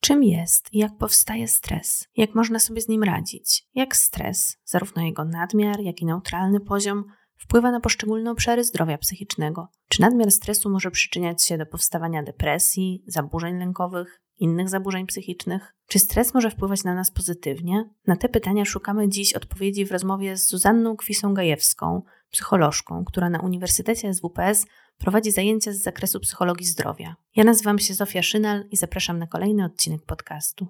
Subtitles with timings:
[0.00, 2.08] Czym jest i jak powstaje stres?
[2.16, 3.66] Jak można sobie z nim radzić?
[3.74, 7.04] Jak stres, zarówno jego nadmiar, jak i neutralny poziom,
[7.36, 9.68] wpływa na poszczególne obszary zdrowia psychicznego?
[9.88, 15.74] Czy nadmiar stresu może przyczyniać się do powstawania depresji, zaburzeń lękowych, innych zaburzeń psychicznych?
[15.86, 17.90] Czy stres może wpływać na nas pozytywnie?
[18.06, 24.14] Na te pytania szukamy dziś odpowiedzi w rozmowie z Zuzanną Kwisą-Gajewską, psycholożką, która na Uniwersytecie
[24.14, 24.66] SWPS
[24.98, 27.16] prowadzi zajęcia z zakresu psychologii zdrowia.
[27.36, 30.66] Ja nazywam się Zofia Szynal i zapraszam na kolejny odcinek podcastu.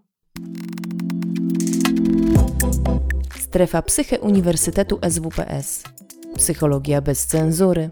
[3.38, 5.84] Strefa Psyche Uniwersytetu SWPS.
[6.36, 7.90] Psychologia bez cenzury.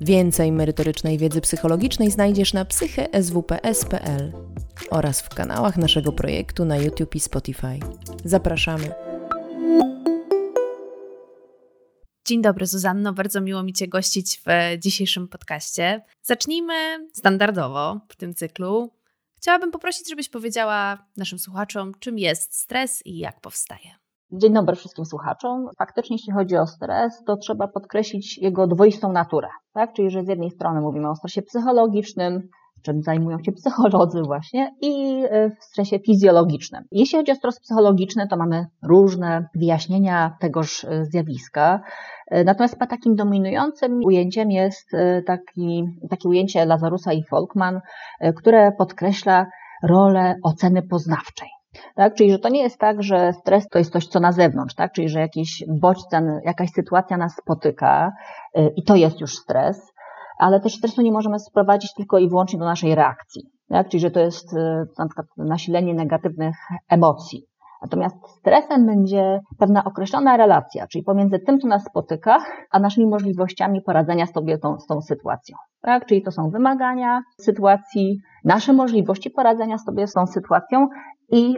[0.00, 4.32] Więcej merytorycznej wiedzy psychologicznej znajdziesz na psycheswps.pl
[4.90, 7.78] oraz w kanałach naszego projektu na YouTube i Spotify.
[8.24, 8.94] Zapraszamy.
[12.26, 13.12] Dzień dobry, Zuzanno.
[13.12, 16.04] Bardzo miło mi Cię gościć w dzisiejszym podcaście.
[16.22, 18.92] Zacznijmy standardowo w tym cyklu.
[19.36, 24.05] Chciałabym poprosić, żebyś powiedziała naszym słuchaczom, czym jest stres i jak powstaje.
[24.32, 25.68] Dzień dobry wszystkim słuchaczom.
[25.78, 29.48] Faktycznie, jeśli chodzi o stres, to trzeba podkreślić jego dwoistą naturę.
[29.72, 29.92] Tak?
[29.92, 32.48] Czyli, że z jednej strony mówimy o stresie psychologicznym,
[32.82, 36.84] czym zajmują się psycholodzy właśnie, i e, w stresie fizjologicznym.
[36.92, 41.80] Jeśli chodzi o stres psychologiczny, to mamy różne wyjaśnienia tegoż e, zjawiska.
[42.30, 44.90] E, natomiast takim dominującym ujęciem jest
[45.26, 47.80] taki, takie ujęcie Lazarusa i Folkman,
[48.36, 49.46] które podkreśla
[49.82, 51.55] rolę oceny poznawczej.
[51.94, 52.14] Tak?
[52.14, 54.92] Czyli, że to nie jest tak, że stres to jest coś, co na zewnątrz, tak?
[54.92, 58.12] Czyli, że jakiś bodźce, jakaś sytuacja nas spotyka
[58.76, 59.92] i to jest już stres,
[60.38, 63.42] ale też stresu nie możemy sprowadzić tylko i wyłącznie do naszej reakcji.
[63.68, 63.88] Tak?
[63.88, 66.56] Czyli, że to jest e, na przykład nasilenie negatywnych
[66.88, 67.46] emocji.
[67.82, 72.38] Natomiast stresem będzie pewna określona relacja, czyli pomiędzy tym, co nas spotyka,
[72.70, 75.56] a naszymi możliwościami poradzenia sobie tą, z tą sytuacją.
[75.82, 76.06] Tak?
[76.06, 80.88] Czyli to są wymagania sytuacji, nasze możliwości poradzenia sobie z tą sytuacją
[81.28, 81.56] i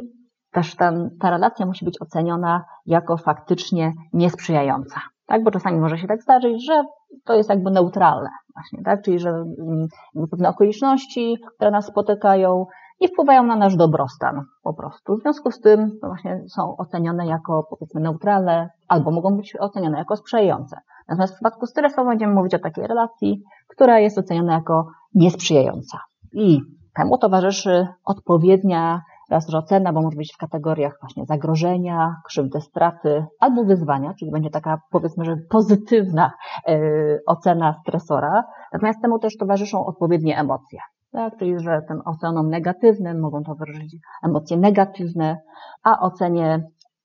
[0.53, 0.77] też
[1.21, 5.01] ta relacja musi być oceniona jako faktycznie niesprzyjająca.
[5.27, 5.45] Tak?
[5.45, 6.85] Bo czasami może się tak zdarzyć, że
[7.25, 9.03] to jest jakby neutralne właśnie, tak?
[9.03, 9.89] Czyli, że mm,
[10.31, 12.67] pewne okoliczności, które nas spotykają,
[13.01, 15.17] nie wpływają na nasz dobrostan po prostu.
[15.17, 20.17] W związku z tym właśnie są ocenione jako powiedzmy neutralne albo mogą być ocenione jako
[20.17, 20.77] sprzyjające.
[21.09, 25.99] Natomiast w przypadku stresu będziemy mówić o takiej relacji, która jest oceniona jako niesprzyjająca.
[26.33, 26.61] I
[26.97, 33.65] temu towarzyszy odpowiednia raz, ocena, bo może być w kategoriach właśnie zagrożenia, krzywdy, straty albo
[33.65, 36.33] wyzwania, czyli będzie taka powiedzmy, że pozytywna
[36.69, 36.79] e,
[37.27, 38.45] ocena stresora.
[38.73, 40.79] Natomiast temu też towarzyszą odpowiednie emocje.
[41.13, 45.41] Tak, czyli że tym ocenom negatywnym mogą towarzyszyć emocje negatywne,
[45.85, 46.63] a ocenie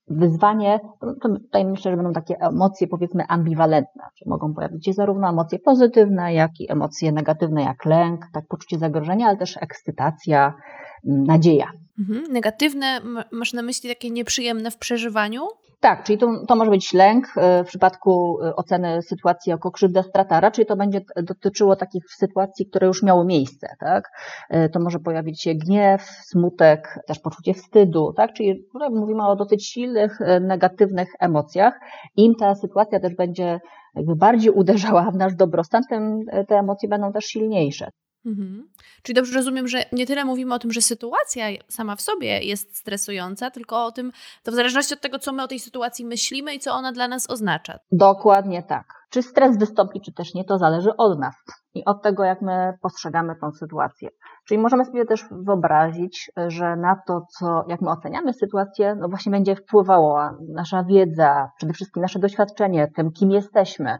[0.08, 5.28] wyzwanie, to tutaj myślę, że będą takie emocje powiedzmy ambiwalentne, czyli mogą pojawić się zarówno
[5.28, 10.54] emocje pozytywne, jak i emocje negatywne, jak lęk, tak poczucie zagrożenia, ale też ekscytacja,
[11.04, 11.70] nadzieja.
[11.98, 12.32] Mhm.
[12.32, 13.00] Negatywne,
[13.32, 15.42] masz na myśli takie nieprzyjemne w przeżywaniu?
[15.84, 20.02] Tak, czyli to, to może być lęk e, w przypadku e, oceny sytuacji jako krzywda
[20.02, 20.40] strata.
[20.40, 23.68] Raczej to będzie dotyczyło takich sytuacji, które już miały miejsce.
[23.80, 24.10] Tak?
[24.50, 28.12] E, to może pojawić się gniew, smutek, też poczucie wstydu.
[28.16, 28.32] Tak?
[28.32, 31.80] Czyli tutaj mówimy o dosyć silnych, negatywnych emocjach.
[32.16, 33.60] Im ta sytuacja też będzie
[33.94, 37.88] jakby bardziej uderzała w nasz dobrostan, tym te emocje będą też silniejsze.
[38.26, 38.68] Mhm.
[39.02, 42.76] Czyli dobrze rozumiem, że nie tyle mówimy o tym, że sytuacja sama w sobie jest
[42.76, 44.12] stresująca, tylko o tym,
[44.42, 47.08] to w zależności od tego, co my o tej sytuacji myślimy i co ona dla
[47.08, 47.78] nas oznacza.
[47.92, 48.86] Dokładnie tak.
[49.10, 51.34] Czy stres wystąpi, czy też nie, to zależy od nas
[51.74, 54.08] i od tego, jak my postrzegamy tą sytuację.
[54.44, 59.32] Czyli możemy sobie też wyobrazić, że na to, co, jak my oceniamy sytuację, no właśnie
[59.32, 63.98] będzie wpływała nasza wiedza, przede wszystkim nasze doświadczenie, tym, kim jesteśmy.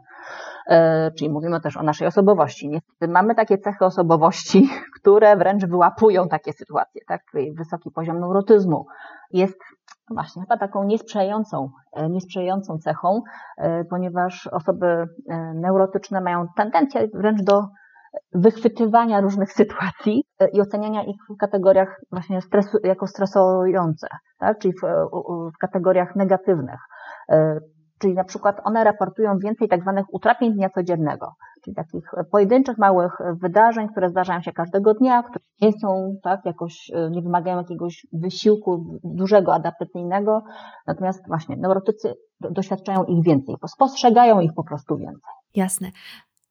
[0.67, 2.69] E, czyli mówimy też o naszej osobowości.
[2.69, 4.69] Niestety mamy takie cechy osobowości,
[4.99, 7.21] które wręcz wyłapują takie sytuacje, tak?
[7.57, 8.85] Wysoki poziom neurotyzmu
[9.31, 9.59] jest
[10.11, 13.21] właśnie chyba taką niesprzyjającą, e, niesprzyjającą cechą,
[13.57, 15.07] e, ponieważ osoby
[15.55, 17.67] neurotyczne mają tendencję wręcz do
[18.33, 20.23] wychwytywania różnych sytuacji
[20.53, 24.07] i oceniania ich w kategoriach właśnie stresu, jako stresujące,
[24.39, 24.59] tak?
[24.59, 24.81] czyli w,
[25.55, 26.79] w kategoriach negatywnych.
[27.99, 31.33] Czyli na przykład one raportują więcej tak zwanych utrapień dnia codziennego,
[31.63, 36.91] czyli takich pojedynczych małych wydarzeń, które zdarzają się każdego dnia, które nie są tak jakoś,
[37.11, 40.43] nie wymagają jakiegoś wysiłku dużego, adaptacyjnego,
[40.87, 45.33] natomiast właśnie neurotycy doświadczają ich więcej, spostrzegają ich po prostu więcej.
[45.55, 45.91] Jasne.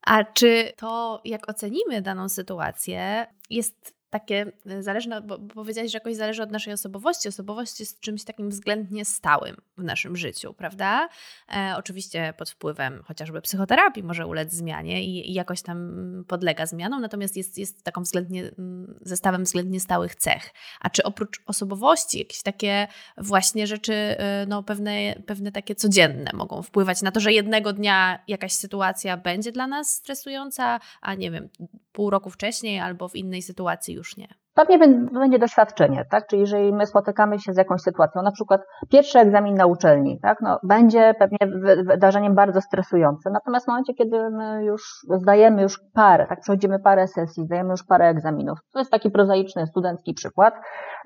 [0.07, 6.15] A czy to, jak ocenimy daną sytuację, jest takie y, zależne, bo powiedziałeś, że jakoś
[6.15, 7.27] zależy od naszej osobowości.
[7.27, 11.09] Osobowość jest czymś takim względnie stałym w naszym życiu, prawda?
[11.55, 17.01] E, oczywiście pod wpływem chociażby psychoterapii może ulec zmianie i, i, jakoś tam podlega zmianom,
[17.01, 20.53] natomiast jest, jest taką względnie, mm, zestawem względnie stałych cech.
[20.79, 22.87] A czy oprócz osobowości jakieś takie
[23.17, 28.19] właśnie rzeczy, y, no pewne, pewne takie codzienne mogą wpływać na to, że jednego dnia
[28.27, 31.49] jakaś sytuacja będzie dla nas stresująca, a nie wiem,
[31.91, 34.27] pół roku wcześniej albo w innej sytuacji już nie.
[34.55, 34.79] Pewnie
[35.11, 36.27] będzie doświadczenie, tak?
[36.27, 38.61] Czyli jeżeli my spotykamy się z jakąś sytuacją, na przykład
[38.91, 40.37] pierwszy egzamin na uczelni, tak?
[40.41, 41.37] No, będzie pewnie
[41.83, 43.33] wydarzeniem bardzo stresującym.
[43.33, 44.83] Natomiast w momencie, kiedy my już
[45.21, 46.39] zdajemy już parę, tak?
[46.39, 50.53] Przechodzimy parę sesji, zdajemy już parę egzaminów, to jest taki prozaiczny, studencki przykład,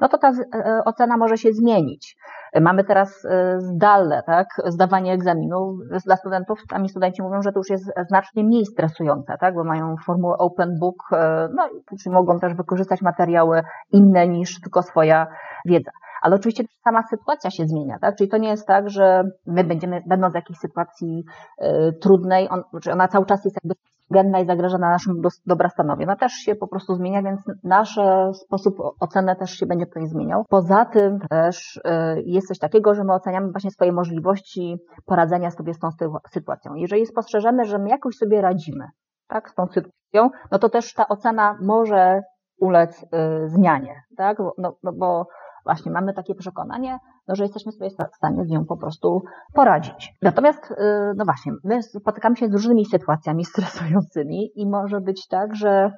[0.02, 2.16] no to ta e, ocena może się zmienić.
[2.62, 4.48] Mamy teraz e, zdalne, tak?
[4.66, 6.60] Zdawanie egzaminu dla studentów.
[6.70, 9.56] Sami studenci mówią, że to już jest znacznie mniej stresujące, tak?
[9.56, 11.70] Bo mają formułę open book, e, no
[12.06, 13.62] i mogą też wykorzystać materiał materiały
[13.92, 15.28] inne niż tylko swoja
[15.66, 15.92] wiedza.
[16.22, 18.16] Ale oczywiście sama sytuacja się zmienia, tak?
[18.16, 21.24] Czyli to nie jest tak, że my będziemy, będąc w jakiejś sytuacji
[21.62, 23.76] y, trudnej, on, czy ona cały czas jest jakby
[24.10, 26.04] względna i zagraża na naszym dobrostanowi.
[26.04, 28.00] Ona też się po prostu zmienia, więc nasz
[28.34, 30.46] sposób oceny też się będzie tutaj zmieniał.
[30.50, 31.82] Poza tym też y,
[32.26, 35.90] jest coś takiego, że my oceniamy właśnie swoje możliwości poradzenia sobie z tą
[36.32, 36.76] sytuacją.
[36.76, 38.86] Jeżeli spostrzeżemy, że my jakoś sobie radzimy,
[39.28, 42.22] tak, z tą sytuacją, no to też ta ocena może
[42.60, 44.38] ulec y, zmianie, tak?
[44.58, 45.28] No, no bo
[45.70, 49.22] właśnie mamy takie przekonanie, no, że jesteśmy sobie w stanie z nią po prostu
[49.54, 50.14] poradzić.
[50.22, 50.76] Natomiast, y,
[51.16, 55.92] no właśnie, my spotykamy się z różnymi sytuacjami stresującymi i może być tak, że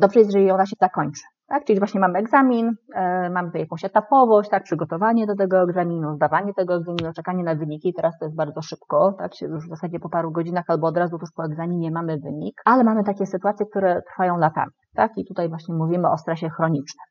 [0.00, 1.22] dobrze jest, jeżeli ona się zakończy.
[1.48, 1.64] Tak?
[1.64, 4.62] Czyli właśnie mamy egzamin, e, mamy tutaj jakąś etapowość, tak?
[4.62, 7.94] przygotowanie do tego egzaminu, zdawanie tego egzaminu, czekanie na wyniki.
[7.94, 9.42] Teraz to jest bardzo szybko, tak?
[9.42, 12.84] już w zasadzie po paru godzinach albo od razu tuż po egzaminie mamy wynik, ale
[12.84, 14.72] mamy takie sytuacje, które trwają latami.
[14.94, 15.12] Tak?
[15.16, 17.06] I tutaj właśnie mówimy o stresie chronicznym.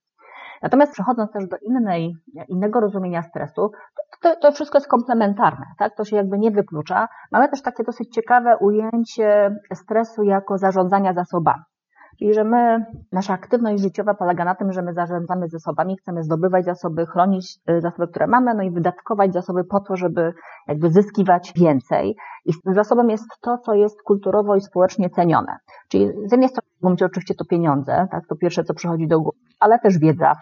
[0.61, 2.15] Natomiast przechodząc też do innej,
[2.49, 3.71] innego rozumienia stresu,
[4.21, 5.95] to, to wszystko jest komplementarne, tak?
[5.95, 7.07] To się jakby nie wyklucza.
[7.31, 11.63] Mamy też takie dosyć ciekawe ujęcie stresu jako zarządzania zasobami.
[12.19, 16.65] Czyli, że my, nasza aktywność życiowa polega na tym, że my zarządzamy zasobami, chcemy zdobywać
[16.65, 20.33] zasoby, chronić y, zasoby, które mamy, no i wydatkować zasoby po to, żeby
[20.67, 22.15] jakby zyskiwać więcej.
[22.45, 25.57] I tym zasobem jest to, co jest kulturowo i społecznie cenione.
[25.89, 29.37] Czyli z jednej strony mówię oczywiście to pieniądze, tak, to pierwsze, co przychodzi do głowy,
[29.59, 30.35] ale też wiedza,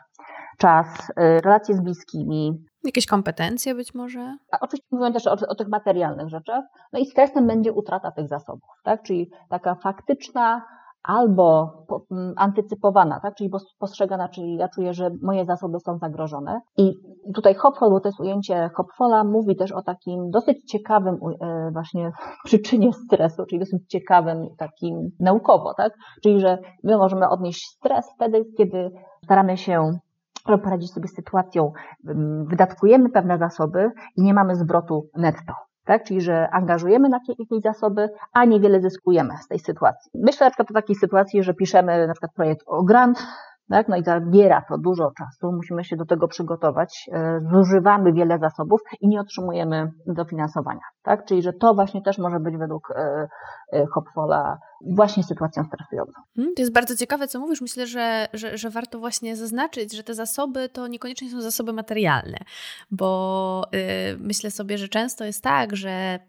[0.57, 4.37] czas, y, relacje z bliskimi, Jakieś kompetencje być może?
[4.51, 6.65] A oczywiście mówimy też o, o, tych materialnych rzeczach.
[6.93, 9.03] No i stresem będzie utrata tych zasobów, tak?
[9.03, 10.61] Czyli taka faktyczna
[11.07, 11.73] albo
[12.11, 13.35] mm, antycypowana, tak?
[13.35, 13.49] czyli
[13.79, 16.61] postrzegana, czyli ja czuję, że moje zasoby są zagrożone.
[16.77, 16.93] I
[17.33, 22.11] tutaj Hopfol, bo to jest ujęcie Hopfola, mówi też o takim dosyć ciekawym e, właśnie
[22.45, 25.93] przyczynie stresu, czyli dosyć ciekawym takim naukowo, tak?
[26.23, 28.91] czyli że my możemy odnieść stres wtedy, kiedy
[29.23, 29.99] staramy się
[30.63, 31.71] poradzić sobie z sytuacją,
[32.47, 35.53] wydatkujemy pewne zasoby i nie mamy zwrotu netto
[35.85, 36.03] tak?
[36.03, 40.11] Czyli, że angażujemy na jakieś zasoby, a niewiele zyskujemy z tej sytuacji.
[40.15, 43.27] Myślę na przykład o takiej sytuacji, że piszemy na przykład projekt o grant,
[43.69, 43.87] tak?
[43.87, 48.81] No i zabiera to dużo czasu, musimy się do tego przygotować, e, zużywamy wiele zasobów
[49.01, 51.25] i nie otrzymujemy dofinansowania, tak?
[51.25, 53.27] Czyli, że to właśnie też może być według e,
[53.73, 54.57] e, Hopfola
[54.95, 56.21] właśnie sytuacją stresującą.
[56.35, 57.61] Hmm, to jest bardzo ciekawe, co mówisz.
[57.61, 62.37] Myślę, że, że, że warto właśnie zaznaczyć, że te zasoby to niekoniecznie są zasoby materialne,
[62.91, 63.79] bo yy,
[64.19, 66.19] myślę sobie, że często jest tak, że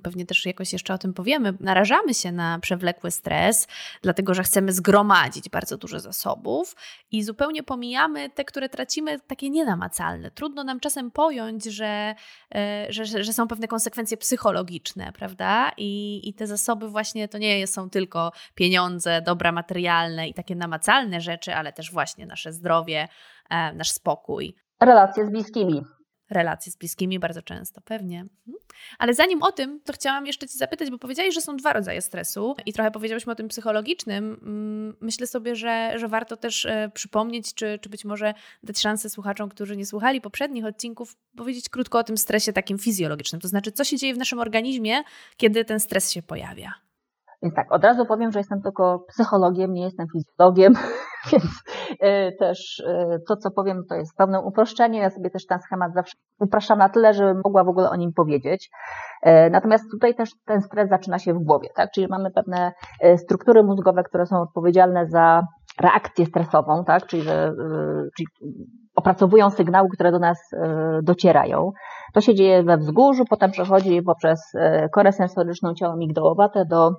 [0.00, 3.68] pewnie też jakoś jeszcze o tym powiemy, narażamy się na przewlekły stres,
[4.02, 6.76] dlatego że chcemy zgromadzić bardzo dużo zasobów
[7.10, 10.30] i zupełnie pomijamy te, które tracimy, takie nienamacalne.
[10.30, 12.14] Trudno nam czasem pojąć, że,
[12.54, 15.72] e, że, że są pewne konsekwencje psychologiczne, prawda?
[15.76, 21.20] I, I te zasoby właśnie to nie są tylko pieniądze, dobra materialne i takie namacalne
[21.20, 23.08] rzeczy, ale też właśnie nasze zdrowie,
[23.50, 24.54] e, nasz spokój.
[24.80, 25.82] Relacje z bliskimi
[26.32, 28.20] relacje z bliskimi bardzo często, pewnie.
[28.20, 28.64] Mhm.
[28.98, 32.02] Ale zanim o tym, to chciałam jeszcze Ci zapytać, bo powiedziałeś, że są dwa rodzaje
[32.02, 34.40] stresu i trochę powiedziałyśmy o tym psychologicznym.
[34.42, 39.10] Mm, myślę sobie, że, że warto też e, przypomnieć, czy, czy być może dać szansę
[39.10, 43.40] słuchaczom, którzy nie słuchali poprzednich odcinków, powiedzieć krótko o tym stresie takim fizjologicznym.
[43.40, 45.02] To znaczy, co się dzieje w naszym organizmie,
[45.36, 46.91] kiedy ten stres się pojawia.
[47.42, 50.74] Więc tak, od razu powiem, że jestem tylko psychologiem, nie jestem fizjologiem,
[51.32, 51.44] więc
[52.00, 54.98] e, też e, to, co powiem, to jest pewne uproszczenie.
[54.98, 58.12] Ja sobie też ten schemat zawsze upraszczam na tyle, żebym mogła w ogóle o nim
[58.12, 58.70] powiedzieć.
[59.22, 61.90] E, natomiast tutaj też ten stres zaczyna się w głowie, tak?
[61.90, 62.72] Czyli mamy pewne
[63.16, 65.42] struktury mózgowe, które są odpowiedzialne za
[65.80, 67.06] reakcję stresową, tak?
[67.06, 67.52] Czyli, że,
[68.16, 68.26] czyli
[68.96, 70.50] opracowują sygnały, które do nas
[71.02, 71.72] docierają.
[72.14, 74.52] To się dzieje we wzgórzu, potem przechodzi poprzez
[74.92, 76.90] korę sensoryczną ciało migdałowate do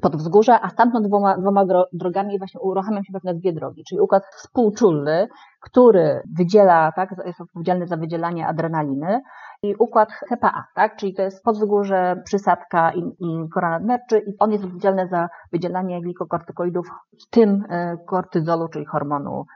[0.00, 4.22] pod wzgórza, a stamtąd dwoma, dwoma drogami właśnie uruchamiam się pewne dwie drogi, czyli układ
[4.36, 5.28] współczulny,
[5.60, 9.22] który wydziela, tak, jest odpowiedzialny za wydzielanie adrenaliny
[9.62, 13.48] i układ HPA, tak, czyli to jest podwzgórze, przysadka i, i
[14.26, 16.86] i on jest odpowiedzialny za wydzielanie glikokortykoidów,
[17.26, 19.46] w tym e, kortyzolu, czyli hormonu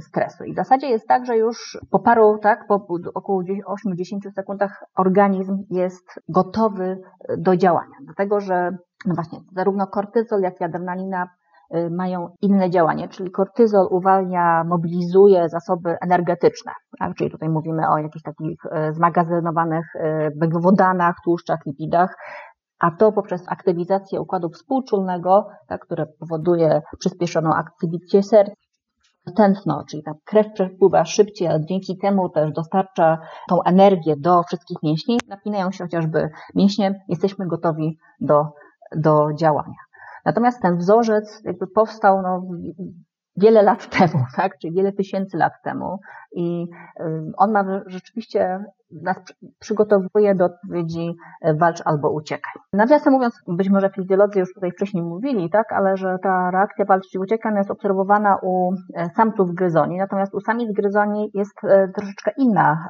[0.00, 0.44] stresu.
[0.44, 5.64] I w zasadzie jest tak, że już po paru, tak, po około 8-10 sekundach organizm
[5.70, 7.00] jest gotowy
[7.38, 7.96] do działania.
[8.04, 8.70] Dlatego, że
[9.06, 11.28] no właśnie, zarówno kortyzol, jak i adrenalina
[11.76, 17.14] y, mają inne działanie, czyli kortyzol uwalnia, mobilizuje zasoby energetyczne, tak?
[17.14, 20.00] czyli tutaj mówimy o jakichś takich y, zmagazynowanych y,
[20.40, 22.16] węglowodanach, tłuszczach, lipidach,
[22.78, 28.52] a to poprzez aktywizację układu współczulnego, tak, które powoduje przyspieszoną aktywizację serca,
[29.36, 34.82] tętno, czyli ta krew przepływa szybciej, a dzięki temu też dostarcza tą energię do wszystkich
[34.82, 38.44] mięśni, napinają się chociażby mięśnie, jesteśmy gotowi do
[38.96, 39.78] do działania.
[40.24, 42.42] Natomiast ten wzorzec jakby powstał no,
[43.36, 46.00] wiele lat temu, tak, czyli wiele tysięcy lat temu
[46.32, 46.66] i
[47.36, 48.64] on ma rzeczywiście
[49.02, 49.16] nas
[49.58, 52.52] przygotowuje do odpowiedzi e, walcz albo uciekaj.
[52.72, 57.14] Nawiasem mówiąc, być może fizjolodzy już tutaj wcześniej mówili, tak, ale że ta reakcja walcz
[57.14, 62.30] i uciekaj jest obserwowana u e, samców gryzoni, natomiast u samic gryzoni jest e, troszeczkę
[62.38, 62.88] inna,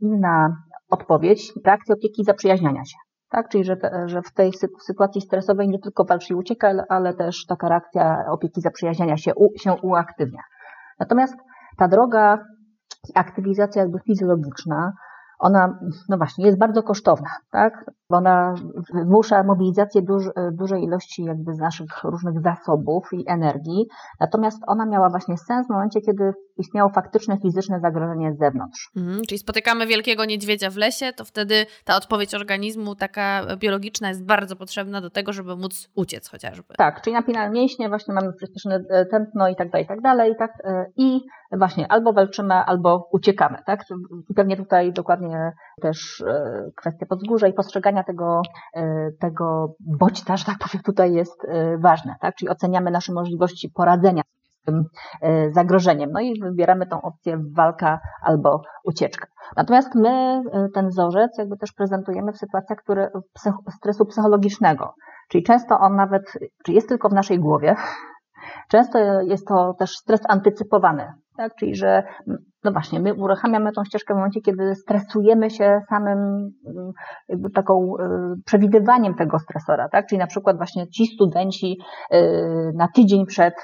[0.00, 0.56] inna
[0.90, 2.96] odpowiedź, reakcja opieki zaprzyjaźniania się.
[3.30, 4.52] Tak, czyli że, że w tej
[4.86, 9.48] sytuacji stresowej nie tylko walczy i ucieka, ale też taka reakcja opieki zaprzyjaźniania się, u,
[9.58, 10.42] się uaktywnia.
[11.00, 11.34] Natomiast
[11.78, 12.38] ta droga
[13.14, 14.92] aktywizacja jakby fizjologiczna,
[15.38, 17.84] ona, no właśnie, jest bardzo kosztowna, tak?
[18.10, 18.54] Bo ona
[18.94, 23.86] wymusza mobilizację duż, dużej ilości jakby z naszych różnych zasobów i energii,
[24.20, 28.90] natomiast ona miała właśnie sens w momencie, kiedy istniało faktyczne fizyczne zagrożenie z zewnątrz.
[28.96, 34.24] Mhm, czyli spotykamy wielkiego niedźwiedzia w lesie, to wtedy ta odpowiedź organizmu taka biologiczna jest
[34.24, 36.74] bardzo potrzebna do tego, żeby móc uciec chociażby.
[36.78, 40.34] Tak, czyli napinamy mięśnie, właśnie mamy przyspieszone e, tętno i tak dalej, i tak dalej,
[40.38, 40.52] tak?
[40.64, 41.20] E, I
[41.52, 43.84] właśnie albo walczymy, albo uciekamy, tak?
[44.30, 48.42] I pewnie tutaj dokładnie też e, kwestia podzgórza i postrzegania tego,
[49.20, 51.46] tego bodźca, że tak powiem, tutaj jest
[51.78, 52.34] ważne, tak?
[52.34, 54.22] Czyli oceniamy nasze możliwości poradzenia
[54.68, 54.84] tym
[55.22, 56.10] e, zagrożeniem.
[56.12, 59.26] No i wybieramy tą opcję walka albo ucieczka.
[59.56, 63.10] Natomiast my e, ten wzorzec jakby też prezentujemy w sytuacjach które,
[63.76, 64.94] stresu psychologicznego.
[65.28, 66.22] Czyli często on nawet,
[66.64, 67.76] czy jest tylko w naszej głowie,
[68.68, 71.12] często jest to też stres antycypowany.
[71.36, 71.54] Tak?
[71.54, 72.02] Czyli, że
[72.64, 76.50] no właśnie, my uruchamiamy tą ścieżkę w momencie, kiedy stresujemy się samym
[77.28, 80.06] jakby taką e, przewidywaniem tego stresora, tak?
[80.06, 81.78] Czyli na przykład właśnie ci studenci
[82.74, 83.54] na tydzień przed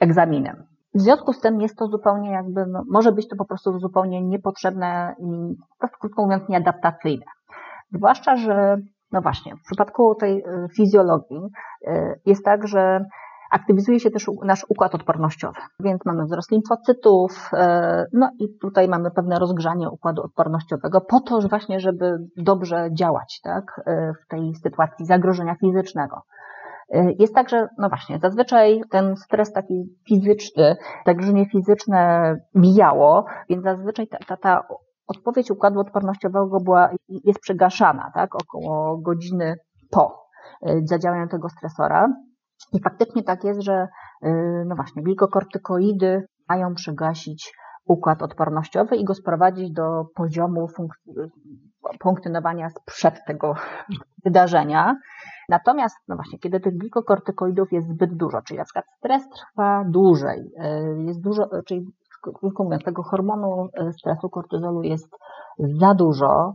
[0.00, 0.66] egzaminem.
[0.94, 4.22] W związku z tym jest to zupełnie jakby, no, może być to po prostu zupełnie
[4.22, 5.56] niepotrzebne i
[6.00, 7.24] krótko mówiąc nieadaptacyjne.
[7.92, 8.76] Zwłaszcza, że
[9.12, 11.40] no właśnie, w przypadku tej y, fizjologii
[11.88, 13.04] y, jest tak, że
[13.50, 17.56] aktywizuje się też nasz układ odpornościowy, więc mamy wzrost limfocytów, y,
[18.12, 23.40] no i tutaj mamy pewne rozgrzanie układu odpornościowego po to że właśnie, żeby dobrze działać
[23.42, 23.80] tak,
[24.24, 26.22] w tej sytuacji zagrożenia fizycznego.
[26.94, 30.76] Y, jest tak, że no właśnie, zazwyczaj ten stres taki fizyczny,
[31.06, 34.62] zagrożenie fizyczne mijało, więc zazwyczaj ta, ta, ta
[35.06, 39.56] odpowiedź układu odpornościowego była, jest przegaszana, tak, około godziny
[39.90, 40.28] po
[40.84, 42.08] zadziałaniu tego stresora.
[42.72, 43.88] I faktycznie tak jest, że
[44.22, 47.52] y, no właśnie, glikokortykoidy mają przegasić
[47.88, 50.68] układ odpornościowy i go sprowadzić do poziomu
[52.02, 53.54] funkcjonowania sprzed tego
[54.24, 54.96] wydarzenia.
[55.48, 60.40] Natomiast, no właśnie, kiedy tych glikokortykoidów jest zbyt dużo, czyli na przykład stres trwa dłużej,
[60.40, 61.86] y, jest dużo, czyli
[62.22, 65.16] krótko mówiąc, tego hormonu y, stresu, kortyzolu jest
[65.58, 66.54] za dużo,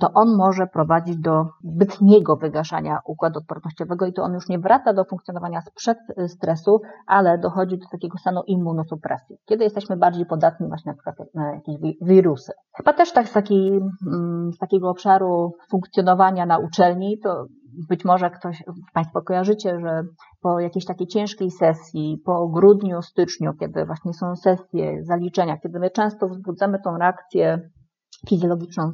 [0.00, 4.92] to on może prowadzić do zbytniego wygaszania układu odpornościowego i to on już nie wraca
[4.92, 10.68] do funkcjonowania sprzed y, stresu, ale dochodzi do takiego stanu immunosupresji, kiedy jesteśmy bardziej podatni
[10.68, 12.52] właśnie na przykład na jakieś wirusy.
[12.76, 17.46] Chyba też tak z, taki, mm, z takiego obszaru funkcjonowania na uczelni, to
[17.88, 20.02] być może ktoś, Państwo kojarzycie, że
[20.42, 25.90] po jakiejś takiej ciężkiej sesji, po grudniu, styczniu, kiedy właśnie są sesje, zaliczenia, kiedy my
[25.90, 27.70] często wzbudzamy tą reakcję
[28.28, 28.92] fizjologiczną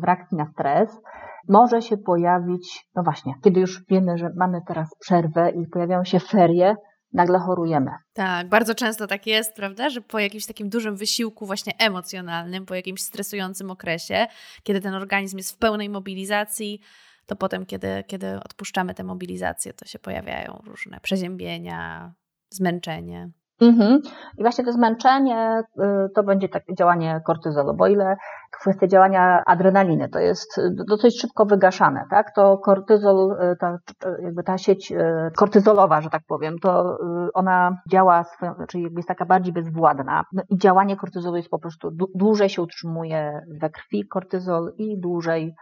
[0.00, 1.00] w reakcji na stres,
[1.48, 6.20] może się pojawić, no właśnie, kiedy już wiemy, że mamy teraz przerwę i pojawiają się
[6.20, 6.76] ferie,
[7.12, 7.90] nagle chorujemy.
[8.12, 12.74] Tak, bardzo często tak jest, prawda, że po jakimś takim dużym wysiłku właśnie emocjonalnym, po
[12.74, 14.26] jakimś stresującym okresie,
[14.62, 16.80] kiedy ten organizm jest w pełnej mobilizacji,
[17.26, 22.12] to potem, kiedy, kiedy odpuszczamy tę mobilizację, to się pojawiają różne przeziębienia,
[22.50, 23.30] zmęczenie.
[23.60, 24.00] Mhm.
[24.38, 28.16] I właśnie to zmęczenie y, to będzie takie działanie kortyzolu, bo ile
[28.60, 32.34] kwestia działania adrenaliny to jest dosyć szybko wygaszane, tak?
[32.34, 33.78] To kortyzol, y, ta,
[34.22, 34.96] jakby ta sieć y,
[35.36, 36.98] kortyzolowa, że tak powiem, to
[37.34, 40.24] ona działa, swoją, czyli jakby jest taka bardziej bezwładna.
[40.32, 45.54] No i działanie kortyzolu jest po prostu dłużej się utrzymuje we krwi kortyzol i dłużej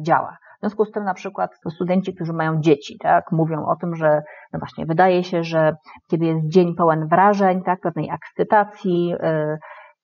[0.00, 0.36] działa.
[0.56, 4.22] W związku z tym na przykład studenci, którzy mają dzieci, tak, mówią o tym, że
[4.52, 5.76] no właśnie wydaje się, że
[6.10, 9.58] kiedy jest dzień pełen wrażeń, tak, pewnej ekscytacji, yy,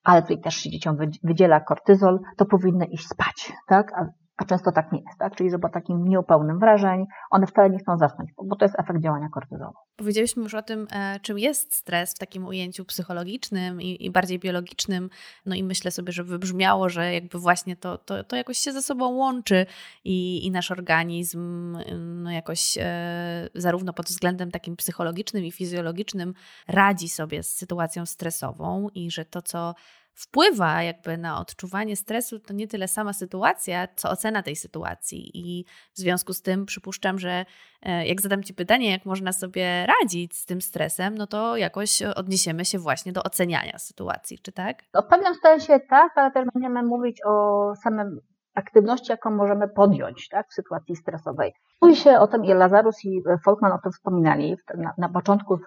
[0.04, 3.92] ale tutaj też się dzieciom wydziela kortyzol, to powinny iść spać, tak?
[3.92, 4.06] A
[4.37, 5.37] a często tak nie jest, tak?
[5.37, 8.78] Czyli, że po takim dniu pełnym wrażeń one wcale nie chcą zasnąć, bo to jest
[8.78, 9.73] efekt działania kortyzolu.
[9.97, 14.38] Powiedzieliśmy już o tym, e, czym jest stres w takim ujęciu psychologicznym i, i, bardziej
[14.38, 15.11] biologicznym.
[15.47, 18.83] No i myślę sobie, że wybrzmiało, że jakby właśnie to, to, to jakoś się ze
[18.83, 19.66] sobą łączy
[20.05, 26.35] i, i nasz organizm no jakoś e, zarówno pod względem takim psychologicznym i fizjologicznym
[26.69, 29.75] radzi sobie z sytuacją stresową i że to, co
[30.16, 35.30] wpływa jakby na odczuwanie stresu, to nie tyle sama sytuacja, co ocena tej sytuacji.
[35.35, 37.44] I w związku z tym przypuszczam, że
[37.82, 42.02] e, jak zadam Ci pytanie, jak można sobie radzić z tym stresem, no to jakoś
[42.02, 44.82] odniesiemy się właśnie do oceniania sytuacji, czy tak?
[44.94, 48.20] No, w pewnym sensie tak, ale też będziemy mówić o samym
[48.54, 51.52] aktywności, jaką możemy podjąć tak, w sytuacji stresowej.
[51.82, 55.58] Mówi się o tym i Lazarus i Folkman o tym wspominali na, na początku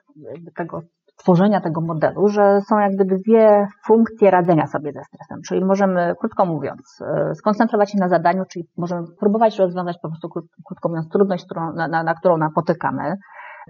[0.56, 0.82] tego
[1.20, 5.42] tworzenia tego modelu, że są jakby dwie funkcje radzenia sobie ze stresem.
[5.48, 10.30] Czyli możemy, krótko mówiąc, e, skoncentrować się na zadaniu, czyli możemy próbować rozwiązać po prostu,
[10.66, 13.18] krótko mówiąc, trudność, którą, na, na, na którą napotykamy.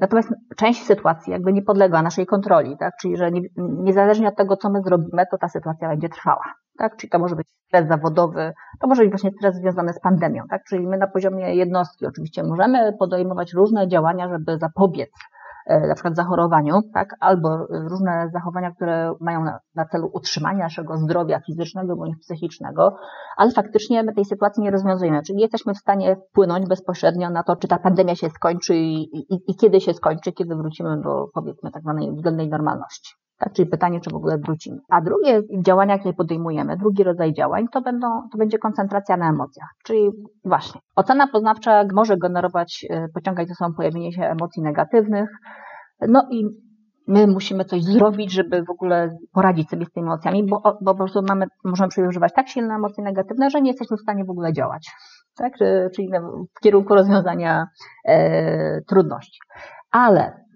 [0.01, 2.93] Natomiast część sytuacji jakby nie podlega naszej kontroli, tak?
[3.01, 6.53] Czyli, że nie, niezależnie od tego, co my zrobimy, to ta sytuacja będzie trwała.
[6.77, 6.95] Tak?
[6.95, 10.63] Czyli to może być stres zawodowy, to może być właśnie stres związany z pandemią, tak?
[10.63, 15.09] Czyli my na poziomie jednostki oczywiście możemy podejmować różne działania, żeby zapobiec
[15.87, 21.39] na przykład zachorowaniu, tak, albo różne zachowania, które mają na, na celu utrzymanie naszego zdrowia
[21.39, 22.95] fizycznego bądź psychicznego,
[23.37, 27.55] ale faktycznie my tej sytuacji nie rozwiązujemy, czyli jesteśmy w stanie wpłynąć bezpośrednio na to,
[27.55, 31.71] czy ta pandemia się skończy i, i, i kiedy się skończy, kiedy wrócimy do powiedzmy
[31.71, 33.13] tak zwanej względnej normalności.
[33.39, 34.77] Tak, czyli pytanie, czy w ogóle wrócimy.
[34.89, 39.69] A drugie działania, jakie podejmujemy, drugi rodzaj działań, to, będą, to będzie koncentracja na emocjach.
[39.83, 40.09] Czyli
[40.45, 45.29] właśnie ocena poznawcza może generować, e, pociągać ze sobą pojawienie się emocji negatywnych,
[46.07, 46.45] no i
[47.07, 50.95] my musimy coś zrobić, żeby w ogóle poradzić sobie z tymi emocjami, bo, bo po
[50.95, 54.53] prostu mamy, możemy przeżywać tak silne emocje negatywne, że nie jesteśmy w stanie w ogóle
[54.53, 54.91] działać.
[55.37, 55.53] Tak?
[55.95, 56.09] Czyli
[56.57, 57.67] w kierunku rozwiązania
[58.05, 59.39] e, trudności.
[59.91, 60.48] Ale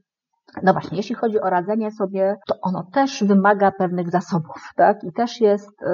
[0.64, 5.04] no właśnie, jeśli chodzi o radzenie sobie, to ono też wymaga pewnych zasobów, tak?
[5.04, 5.86] I też jest, y,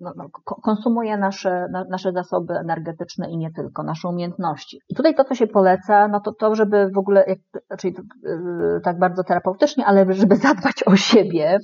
[0.00, 0.28] no, no,
[0.62, 4.80] konsumuje nasze, nasze zasoby energetyczne i nie tylko, nasze umiejętności.
[4.88, 7.24] I tutaj to, co się poleca, no to to, żeby w ogóle,
[7.78, 11.58] czyli y, tak bardzo terapeutycznie, ale żeby zadbać o siebie,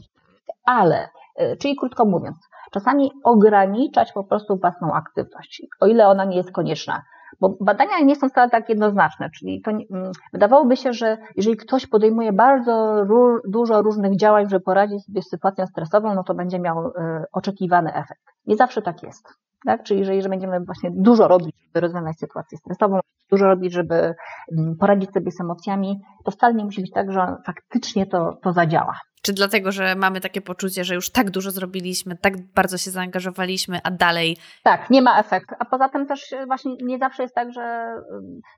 [0.64, 1.08] ale,
[1.40, 2.36] y, czyli krótko mówiąc,
[2.72, 7.02] czasami ograniczać po prostu własną aktywność, o ile ona nie jest konieczna.
[7.42, 11.86] Bo badania nie są wcale tak jednoznaczne, czyli to mm, wydawałoby się, że jeżeli ktoś
[11.86, 13.04] podejmuje bardzo
[13.44, 16.92] dużo różnych działań, żeby poradzić sobie z sytuacją stresową, no to będzie miał y,
[17.32, 18.22] oczekiwany efekt.
[18.46, 19.28] Nie zawsze tak jest.
[19.66, 19.82] Tak?
[19.82, 23.00] Czyli jeżeli że będziemy właśnie dużo robić, żeby rozwiązać sytuację stresową,
[23.30, 24.14] dużo robić, żeby
[24.58, 28.52] mm, poradzić sobie z emocjami, to wcale nie musi być tak, że faktycznie to, to
[28.52, 28.94] zadziała.
[29.22, 33.80] Czy dlatego, że mamy takie poczucie, że już tak dużo zrobiliśmy, tak bardzo się zaangażowaliśmy,
[33.84, 34.36] a dalej.
[34.62, 35.54] Tak, nie ma efektu.
[35.58, 37.94] A poza tym też właśnie nie zawsze jest tak, że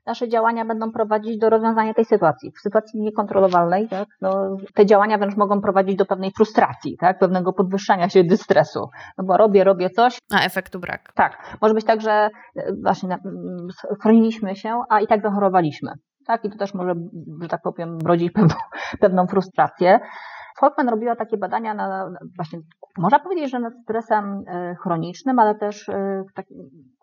[0.05, 2.51] nasze działania będą prowadzić do rozwiązania tej sytuacji.
[2.51, 7.53] W sytuacji niekontrolowalnej, tak, no, te działania wręcz mogą prowadzić do pewnej frustracji, tak, pewnego
[7.53, 8.89] podwyższania się dystresu.
[9.17, 10.17] No bo robię, robię coś.
[10.33, 11.13] A efektu brak.
[11.15, 11.57] Tak.
[11.61, 12.29] Może być tak, że
[12.83, 13.17] właśnie
[14.01, 15.91] chroniliśmy się, a i tak zachorowaliśmy.
[16.27, 16.93] Tak, i to też może,
[17.41, 18.55] że tak powiem, rodzić pewną,
[19.01, 19.99] pewną frustrację.
[20.59, 22.59] Folkman robiła takie badania na, właśnie,
[22.97, 26.23] można powiedzieć, że nad stresem e, chronicznym, ale też e,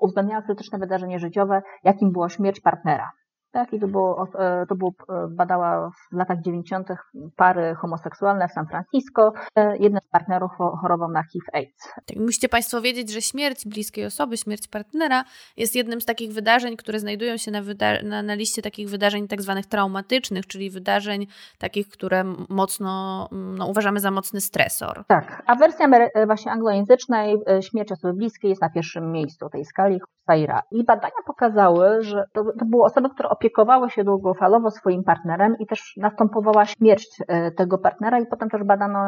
[0.01, 3.11] uwzględniała krytyczne wydarzenie życiowe, jakim była śmierć partnera.
[3.53, 6.89] Tak, i to było, e, to było, e, badała w latach 90.
[7.37, 9.33] pary homoseksualne w San Francisco.
[9.57, 11.89] E, jeden z partnerów chorował na HIV-AIDS.
[12.07, 15.25] Tak, musicie Państwo wiedzieć, że śmierć bliskiej osoby, śmierć partnera
[15.57, 17.61] jest jednym z takich wydarzeń, które znajdują się na,
[18.05, 21.27] na, na liście takich wydarzeń tak zwanych traumatycznych, czyli wydarzeń
[21.59, 25.05] takich, które mocno no, uważamy za mocny stresor.
[25.07, 25.89] Tak, a wersja
[26.27, 30.63] właśnie anglojęzycznej śmierć osoby bliskiej jest na pierwszym miejscu tej skali Saira.
[30.71, 35.67] I badania pokazały, że to, to były osoby, które opiekowały się długofalowo swoim partnerem i
[35.67, 38.99] też następowała śmierć e, tego partnera i potem też badano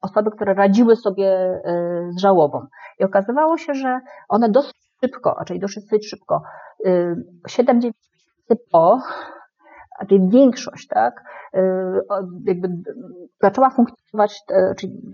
[0.00, 1.60] osoby, które radziły sobie e,
[2.10, 2.66] z żałobą.
[3.00, 6.42] I okazywało się, że one dosyć szybko, czyli dosyć szybko,
[7.48, 9.00] 7-9 e, miesięcy po
[10.00, 11.24] raczej większość, tak,
[12.46, 12.68] jakby
[13.42, 14.42] zaczęła funkcjonować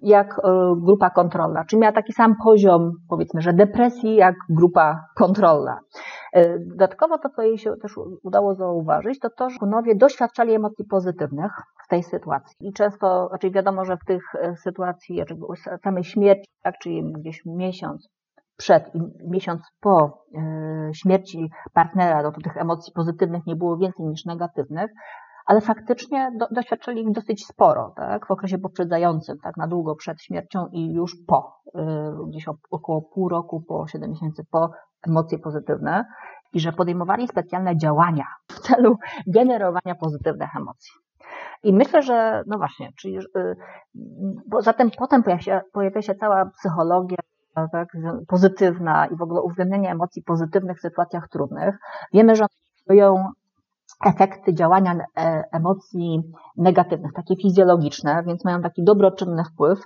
[0.02, 0.40] jak
[0.76, 5.78] grupa kontrolna, czyli miała taki sam poziom, powiedzmy, że depresji jak grupa kontrolna.
[6.58, 11.52] Dodatkowo to, co jej się też udało zauważyć, to to, że kunowie doświadczali emocji pozytywnych
[11.84, 12.56] w tej sytuacji.
[12.60, 14.22] I często, znaczy wiadomo, że w tych
[14.56, 15.34] sytuacji, znaczy
[15.84, 18.08] samej śmierci, tak, czyli gdzieś miesiąc
[18.56, 24.06] przed i miesiąc po e, śmierci partnera, no to tych emocji pozytywnych nie było więcej
[24.06, 24.90] niż negatywnych,
[25.46, 30.22] ale faktycznie do, doświadczyli ich dosyć sporo, tak, w okresie poprzedzającym, tak, na długo przed
[30.22, 34.70] śmiercią i już po, e, gdzieś około pół roku, po 7 miesięcy po
[35.08, 36.04] emocje pozytywne
[36.52, 40.92] i że podejmowali specjalne działania w celu generowania pozytywnych emocji.
[41.62, 43.54] I myślę, że, no właśnie, czyli, e,
[44.46, 47.16] bo zatem potem pojawia się, pojawia się cała psychologia
[47.72, 47.88] tak,
[48.28, 51.78] pozytywna i w ogóle uwzględnienie emocji pozytywnych w sytuacjach trudnych.
[52.12, 52.46] Wiemy, że
[52.88, 53.30] one
[54.04, 56.22] efekty działania e, emocji
[56.56, 59.78] negatywnych, takie fizjologiczne, więc mają taki dobroczynny wpływ.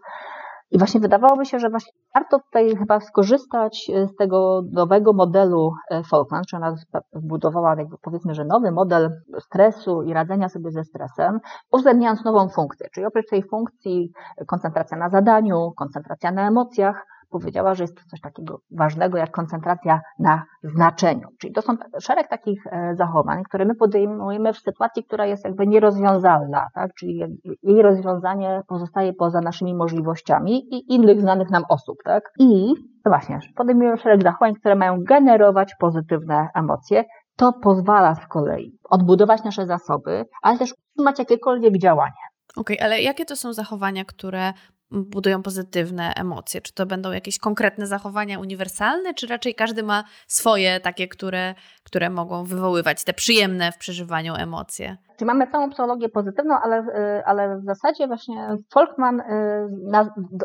[0.70, 6.02] I właśnie wydawałoby się, że właśnie warto tutaj chyba skorzystać z tego nowego modelu e,
[6.02, 6.74] Folkman, czy ona
[7.12, 11.40] zbudowała jakby powiedzmy, że nowy model stresu i radzenia sobie ze stresem,
[11.72, 14.12] uwzględniając nową funkcję, czyli oprócz tej funkcji
[14.46, 20.00] koncentracja na zadaniu, koncentracja na emocjach, powiedziała, że jest to coś takiego ważnego jak koncentracja
[20.18, 21.28] na znaczeniu.
[21.40, 25.66] Czyli to są szereg takich e, zachowań, które my podejmujemy w sytuacji, która jest jakby
[25.66, 26.94] nierozwiązalna, tak?
[26.94, 27.22] czyli
[27.62, 31.98] jej rozwiązanie pozostaje poza naszymi możliwościami i innych znanych nam osób.
[32.04, 32.32] Tak?
[32.38, 32.74] I
[33.06, 37.04] właśnie, podejmujemy szereg zachowań, które mają generować pozytywne emocje.
[37.36, 42.12] To pozwala z kolei odbudować nasze zasoby, ale też utrzymać jakiekolwiek działanie.
[42.56, 44.52] Okej, okay, ale jakie to są zachowania, które
[44.90, 46.60] budują pozytywne emocje?
[46.60, 52.10] Czy to będą jakieś konkretne zachowania uniwersalne, czy raczej każdy ma swoje takie, które, które
[52.10, 54.96] mogą wywoływać te przyjemne w przeżywaniu emocje?
[55.16, 56.84] Czyli mamy całą psychologię pozytywną, ale,
[57.26, 59.24] ale w zasadzie właśnie Folkman y,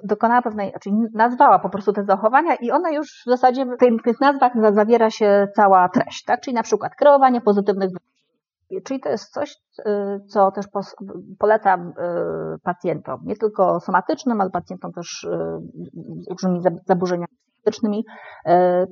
[0.04, 4.20] dokonała pewnej, znaczy nazwała po prostu te zachowania i ona już w zasadzie w tych
[4.20, 6.42] nazwach zawiera się cała treść, tak?
[6.42, 7.90] Czyli na przykład kreowanie pozytywnych
[8.82, 9.84] Czyli to jest coś, y,
[10.28, 10.66] co też
[11.40, 11.94] polecam y,
[12.64, 15.30] pacjentom, nie tylko somatycznym, ale pacjentom też y,
[16.20, 18.06] z różnymi zaburzeniami psychiatrycznymi,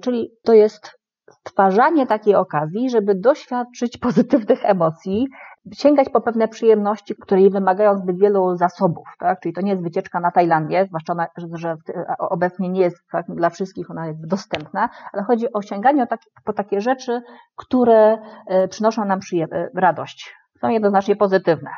[0.02, 5.28] czyli to jest stwarzanie takiej okazji, żeby doświadczyć pozytywnych emocji,
[5.74, 9.39] sięgać po pewne przyjemności, które wymagają zbyt wielu zasobów, tak?
[9.39, 11.76] Czyli to nie jest wycieczka na Tajlandię, zwłaszcza, ona, że
[12.19, 16.08] obecnie nie jest tak, dla wszystkich ona jest dostępna, ale chodzi o sięganie
[16.43, 17.21] po takie rzeczy,
[17.56, 21.69] które e, przynoszą nam e, radość, są jednoznacznie pozytywne.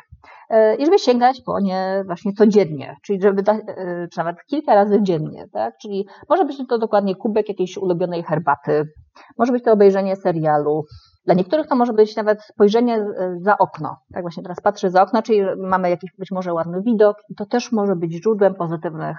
[0.50, 3.58] E, I żeby sięgać po nie właśnie codziennie, czyli żeby da,
[4.12, 5.78] czy nawet kilka razy dziennie, tak?
[5.78, 8.84] Czyli może być to dokładnie kubek jakiejś ulubionej herbaty,
[9.38, 10.84] może być to obejrzenie serialu,
[11.24, 13.96] dla niektórych to może być nawet spojrzenie e, za okno.
[14.14, 17.46] Tak właśnie teraz patrzę za okno, czyli mamy jakiś być może ładny widok i to
[17.46, 19.16] też może być źródłem pozytywnych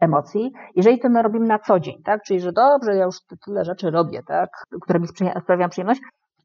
[0.00, 0.52] emocji.
[0.76, 2.22] Jeżeli to my robimy na co dzień, tak?
[2.22, 4.50] Czyli, że dobrze, ja już tyle rzeczy robię, tak?
[4.82, 5.06] Które mi
[5.42, 6.00] sprawiają przyjemność,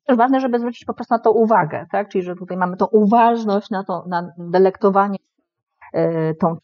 [0.05, 2.09] też ważne, żeby zwrócić po prostu na to uwagę, tak?
[2.09, 5.17] Czyli, że tutaj mamy tą uważność na to, na delektowanie
[5.93, 6.57] e, tą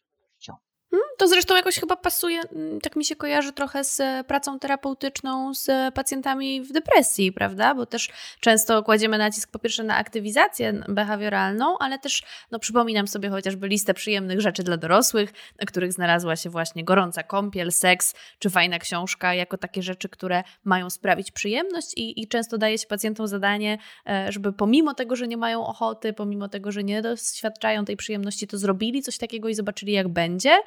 [1.18, 5.54] to zresztą jakoś chyba pasuje, mm, tak mi się kojarzy trochę z e, pracą terapeutyczną
[5.54, 7.76] z pacjentami w depresji, prawda?
[7.76, 13.30] Bo też często kładziemy nacisk po pierwsze na aktywizację behawioralną, ale też no, przypominam sobie
[13.30, 18.50] chociażby listę przyjemnych rzeczy dla dorosłych, na których znalazła się właśnie gorąca kąpiel, seks czy
[18.50, 23.28] fajna książka, jako takie rzeczy, które mają sprawić przyjemność i, i często daje się pacjentom
[23.28, 27.98] zadanie, e, żeby pomimo tego, że nie mają ochoty, pomimo tego, że nie doświadczają tej
[27.98, 30.62] przyjemności, to zrobili coś takiego i zobaczyli jak będzie E,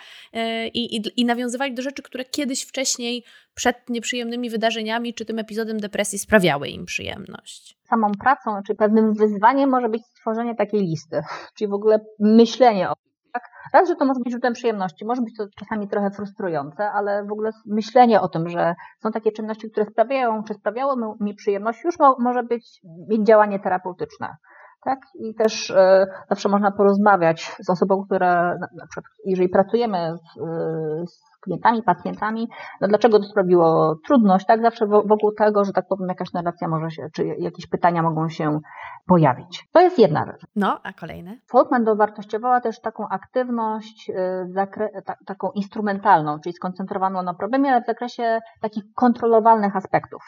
[0.74, 5.80] i, i, i nawiązywali do rzeczy, które kiedyś wcześniej przed nieprzyjemnymi wydarzeniami czy tym epizodem
[5.80, 7.78] depresji sprawiały im przyjemność.
[7.82, 11.22] Samą pracą, czy pewnym wyzwaniem może być stworzenie takiej listy,
[11.56, 12.94] czyli w ogóle myślenie o.
[13.32, 13.42] Tak?
[13.72, 17.32] Raz, że to może być źródłem przyjemności, może być to czasami trochę frustrujące, ale w
[17.32, 21.98] ogóle myślenie o tym, że są takie czynności, które sprawiają, czy sprawiało mi przyjemność, już
[21.98, 22.80] mo może być,
[23.22, 24.36] działanie terapeutyczne.
[24.84, 24.98] Tak?
[25.14, 31.06] I też e, zawsze można porozmawiać z osobą, która, na przykład, jeżeli pracujemy z, e,
[31.06, 32.48] z klientami, pacjentami,
[32.80, 34.62] no dlaczego to sprawiło trudność, tak?
[34.62, 38.60] Zawsze wokół tego, że tak powiem, jakaś narracja może się, czy jakieś pytania mogą się
[39.06, 39.68] pojawić.
[39.72, 40.46] To jest jedna rzecz.
[40.56, 41.36] No, a kolejne?
[41.46, 47.86] Folkman dowartościowała też taką aktywność, e, ta, taką instrumentalną, czyli skoncentrowaną na problemie, ale w
[47.86, 50.22] zakresie takich kontrolowalnych aspektów.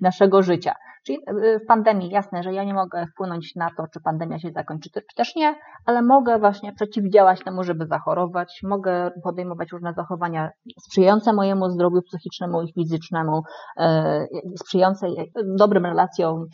[0.00, 0.74] Naszego życia.
[1.06, 1.18] Czyli
[1.64, 5.16] w pandemii jasne, że ja nie mogę wpłynąć na to, czy pandemia się zakończy, czy
[5.16, 5.54] też nie,
[5.86, 12.62] ale mogę właśnie przeciwdziałać temu, żeby zachorować, mogę podejmować różne zachowania sprzyjające mojemu zdrowiu psychicznemu
[12.62, 13.42] i fizycznemu,
[14.60, 15.06] sprzyjające
[15.58, 16.46] dobrym relacjom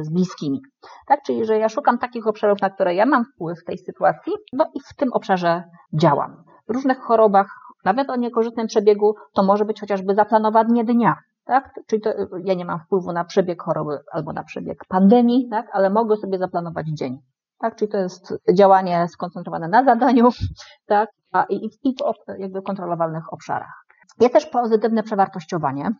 [0.00, 0.60] z bliskimi.
[1.06, 4.32] Tak, czyli że ja szukam takich obszarów, na które ja mam wpływ w tej sytuacji,
[4.52, 5.62] no i w tym obszarze
[6.00, 6.44] działam.
[6.68, 7.46] W różnych chorobach,
[7.84, 11.16] nawet o niekorzystnym przebiegu, to może być chociażby zaplanowanie dnia.
[11.46, 11.80] Tak?
[11.86, 12.10] Czyli to,
[12.44, 15.66] ja nie mam wpływu na przebieg choroby albo na przebieg pandemii, tak?
[15.72, 17.18] ale mogę sobie zaplanować dzień.
[17.58, 17.76] Tak?
[17.76, 20.28] Czyli to jest działanie skoncentrowane na zadaniu
[20.86, 21.10] tak?
[21.32, 23.84] A, i, i w jakby kontrolowalnych obszarach.
[24.20, 25.90] Jest też pozytywne przewartościowanie,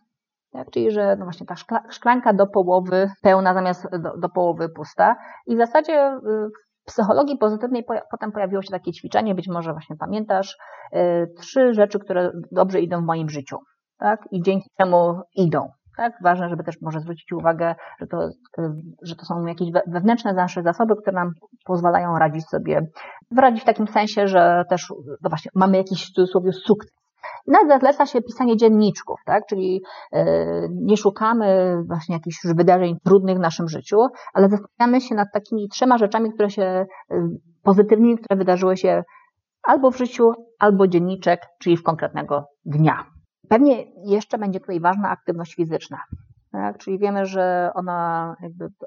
[0.51, 0.69] tak?
[0.69, 1.55] czyli że no właśnie ta
[1.89, 5.15] szklanka do połowy pełna zamiast do, do połowy pusta.
[5.45, 6.49] I w zasadzie y,
[6.83, 10.57] w psychologii pozytywnej potem pojawiło się takie ćwiczenie, być może właśnie pamiętasz,
[10.93, 13.57] y, trzy rzeczy, które dobrze idą w moim życiu
[13.99, 14.19] tak?
[14.31, 15.69] I dzięki czemu idą.
[15.97, 16.13] Tak?
[16.23, 18.29] Ważne, żeby też może zwrócić uwagę, że to,
[19.01, 21.31] że to są jakieś wewnętrzne nasze zasoby, które nam
[21.65, 22.87] pozwalają radzić sobie,
[23.37, 26.97] radzić w takim sensie, że też no właśnie, mamy jakiś w cudzysłowie sukces.
[27.47, 29.43] Nawet zaleca się pisanie dzienniczków, tak?
[29.49, 29.81] czyli
[30.13, 30.21] yy,
[30.71, 33.97] nie szukamy właśnie jakichś już wydarzeń trudnych w naszym życiu,
[34.33, 37.17] ale zastanawiamy się nad takimi trzema rzeczami, które się yy,
[37.63, 39.03] pozytywnymi, które wydarzyły się
[39.63, 43.16] albo w życiu, albo dzienniczek, czyli w konkretnego dnia.
[43.49, 45.97] Pewnie jeszcze będzie tutaj ważna aktywność fizyczna.
[46.51, 46.77] Tak?
[46.77, 48.35] Czyli wiemy, że ona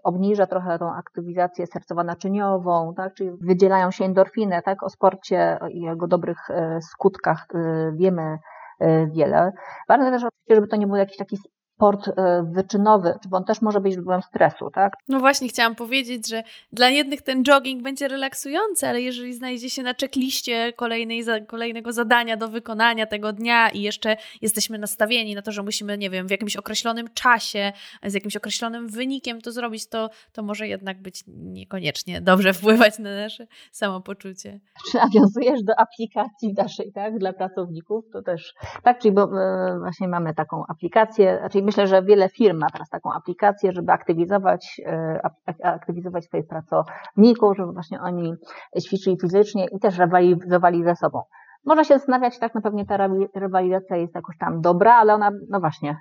[0.02, 3.14] obniża trochę tą aktywizację sercowo-naczyniową, tak?
[3.14, 4.62] czyli wydzielają się endorfiny.
[4.64, 4.82] Tak?
[4.82, 8.38] O sporcie i jego dobrych e, skutkach e, wiemy
[8.80, 9.52] e, wiele.
[9.88, 11.38] Ważne też oczywiście, żeby to nie był jakiś taki
[11.80, 14.92] sport e, wyczynowy, bo on też może być źródłem stresu, tak?
[15.08, 19.82] No właśnie, chciałam powiedzieć, że dla jednych ten jogging będzie relaksujący, ale jeżeli znajdzie się
[19.82, 25.52] na checkliście kolejnej, kolejnego zadania do wykonania tego dnia i jeszcze jesteśmy nastawieni na to,
[25.52, 27.72] że musimy, nie wiem, w jakimś określonym czasie,
[28.04, 33.16] z jakimś określonym wynikiem to zrobić, to, to może jednak być niekoniecznie dobrze wpływać na
[33.16, 34.60] nasze samopoczucie.
[34.90, 38.04] Czy nawiązujesz do aplikacji naszej, tak, dla pracowników?
[38.12, 42.58] To też, tak, czyli bo e, właśnie mamy taką aplikację, czyli myślę, że wiele firm
[42.58, 45.20] ma teraz taką aplikację, żeby aktywizować, e,
[45.62, 48.34] aktywizować swoich pracowników, żeby właśnie oni
[48.80, 51.22] ćwiczyli fizycznie i też rywalizowali ze sobą.
[51.64, 55.60] Można się zastanawiać, tak, na pewnie ta rywalizacja jest jakoś tam dobra, ale ona, no
[55.60, 55.96] właśnie,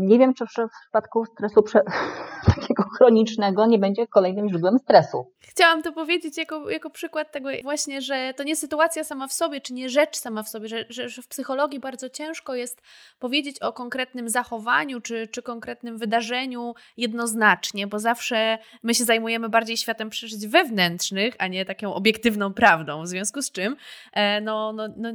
[0.00, 1.62] nie wiem, czy w przypadku stresu
[2.54, 5.32] takiego chronicznego nie będzie kolejnym źródłem stresu.
[5.40, 9.60] Chciałam to powiedzieć jako, jako przykład tego właśnie, że to nie sytuacja sama w sobie,
[9.60, 12.82] czy nie rzecz sama w sobie, że, że, że w psychologii bardzo ciężko jest
[13.18, 19.76] powiedzieć o konkretnym zachowaniu, czy, czy konkretnym wydarzeniu jednoznacznie, bo zawsze my się zajmujemy bardziej
[19.76, 23.76] światem przeżyć wewnętrznych, a nie taką obiektywną prawdą, w związku z czym
[24.12, 25.08] e, no, no, no,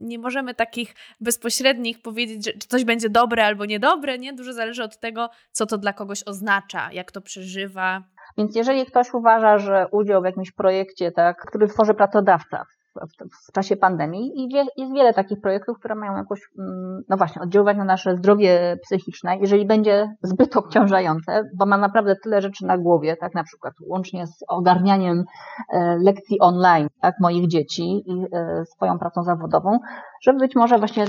[0.00, 4.32] nie możemy takich bezpośrednich powiedzieć, że coś będzie dobre albo niedobre, nie?
[4.32, 8.02] Dużo zależy od tego, co to dla kogoś oznacza, jak to przeżywa.
[8.38, 12.64] Więc jeżeli ktoś uważa, że udział w jakimś projekcie, tak, który tworzy pracodawca
[12.96, 17.16] w, w czasie pandemii i wie, jest wiele takich projektów, które mają jakoś, mm, no
[17.16, 22.66] właśnie, oddziaływać na nasze zdrowie psychiczne, jeżeli będzie zbyt obciążające, bo mam naprawdę tyle rzeczy
[22.66, 25.24] na głowie, tak na przykład łącznie z ogarnianiem
[25.72, 29.78] e, lekcji online, tak, moich dzieci i e, swoją pracą zawodową,
[30.22, 31.04] że być może właśnie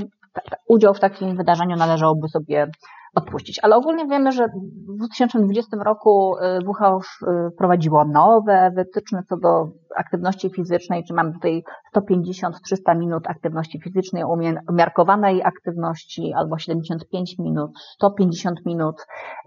[0.67, 2.67] udział w takim wydarzeniu należałoby sobie
[3.15, 3.59] odpuścić.
[3.63, 4.47] Ale ogólnie wiemy, że
[4.87, 11.33] w 2020 roku y, WHO y, wprowadziło nowe wytyczne co do aktywności fizycznej, czy mamy
[11.33, 11.63] tutaj
[11.95, 14.23] 150-300 minut aktywności fizycznej,
[14.69, 18.95] umiarkowanej aktywności, albo 75 minut, 150 minut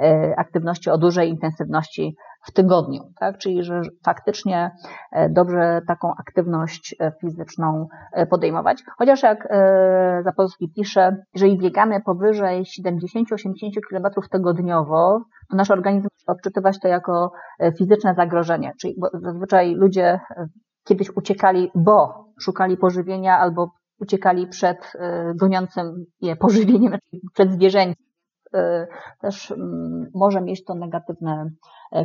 [0.00, 3.38] y, aktywności o dużej intensywności w tygodniu, tak?
[3.38, 4.70] Czyli, że faktycznie
[5.12, 8.82] e, dobrze taką aktywność e, fizyczną e, podejmować.
[8.98, 9.48] Chociaż jak
[10.24, 12.64] Zapolski pisze, jeżeli biegamy powyżej 70-80
[13.90, 17.32] km tygodniowo, to nasz organizm odczytywać to jako
[17.78, 18.72] fizyczne zagrożenie.
[18.80, 20.20] Czyli zazwyczaj ludzie
[20.84, 24.92] kiedyś uciekali, bo szukali pożywienia albo uciekali przed
[25.34, 26.98] goniącym je pożywieniem,
[27.34, 28.04] przed zwierzęciem.
[29.20, 31.50] Też mm, może mieć to negatywne E,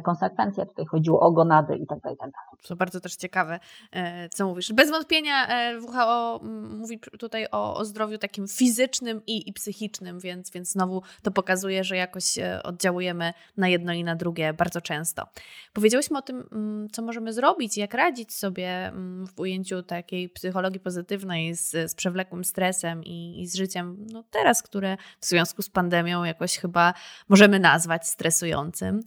[0.03, 0.65] konsekwencje.
[0.65, 2.33] Tutaj chodziło o gonady tak tak dalej.
[2.67, 3.59] To bardzo też ciekawe,
[3.91, 4.73] e, co mówisz.
[4.73, 10.51] Bez wątpienia e, WHO mówi tutaj o, o zdrowiu takim fizycznym i, i psychicznym, więc,
[10.51, 12.23] więc znowu to pokazuje, że jakoś
[12.63, 15.27] oddziałujemy na jedno i na drugie bardzo często.
[15.73, 16.49] Powiedziałyśmy o tym,
[16.91, 18.91] co możemy zrobić, jak radzić sobie
[19.35, 24.63] w ujęciu takiej psychologii pozytywnej z, z przewlekłym stresem i, i z życiem no teraz,
[24.63, 26.93] które w związku z pandemią jakoś chyba
[27.29, 29.01] możemy nazwać stresującym.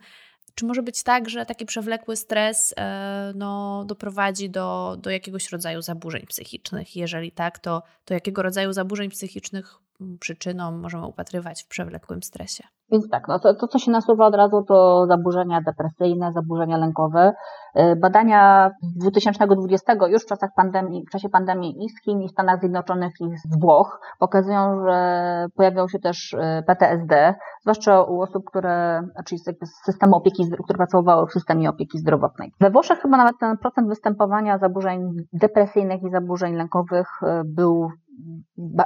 [0.60, 5.82] Czy może być tak, że taki przewlekły stres e, no, doprowadzi do, do jakiegoś rodzaju
[5.82, 6.96] zaburzeń psychicznych?
[6.96, 9.74] Jeżeli tak, to, to jakiego rodzaju zaburzeń psychicznych
[10.20, 12.64] przyczyną możemy upatrywać w przewlekłym stresie?
[12.92, 17.32] Więc tak, no to, to co się nasuwa od razu to zaburzenia depresyjne, zaburzenia lękowe.
[17.74, 22.30] E, badania 2020 już w czasach pandemii, w czasie pandemii i z Chin, i w
[22.30, 28.44] Stanach Zjednoczonych, i z Włoch pokazują, że pojawiał się też e, PTSD, zwłaszcza u osób,
[28.46, 29.44] które, czyli z
[29.84, 32.52] systemu opieki, które pracowały w systemie opieki zdrowotnej.
[32.60, 37.90] We Włoszech chyba nawet ten procent występowania zaburzeń depresyjnych i zaburzeń lękowych e, był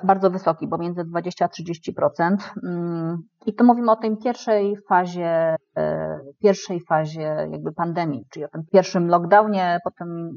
[0.04, 2.36] bardzo wysoki, bo między 20 a 30%.
[2.64, 8.48] Mm, I to mówimy o tej pierwszej fazie, e, pierwszej fazie jakby pandemii, czyli o
[8.48, 10.30] tym pierwszym lockdownie, potem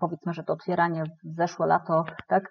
[0.00, 2.50] powiedzmy, że to otwieranie w zeszłe lato, tak,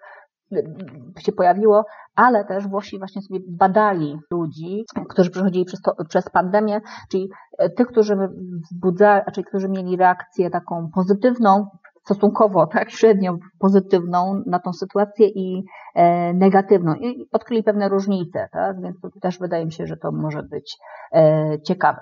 [1.18, 1.84] się pojawiło,
[2.14, 7.30] ale też Włosi właśnie sobie badali ludzi, którzy przechodzili przez, to, przez pandemię, czyli
[7.76, 8.16] tych, którzy
[8.62, 11.66] wzbudzali, czyli którzy mieli reakcję taką pozytywną
[12.04, 18.82] stosunkowo tak średnio pozytywną na tą sytuację i e, negatywną i odkryli pewne różnice, tak?
[18.82, 20.76] więc to też wydaje mi się, że to może być
[21.12, 22.00] e, ciekawe.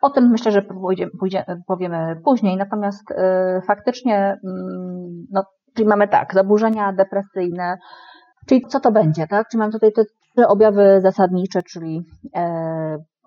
[0.00, 0.62] O tym myślę, że
[1.66, 5.42] powiemy później, natomiast e, faktycznie, mm, no,
[5.74, 7.76] czyli mamy tak, zaburzenia depresyjne,
[8.46, 9.48] czyli co to będzie, tak?
[9.48, 12.02] Czyli mamy tutaj te trzy objawy zasadnicze, czyli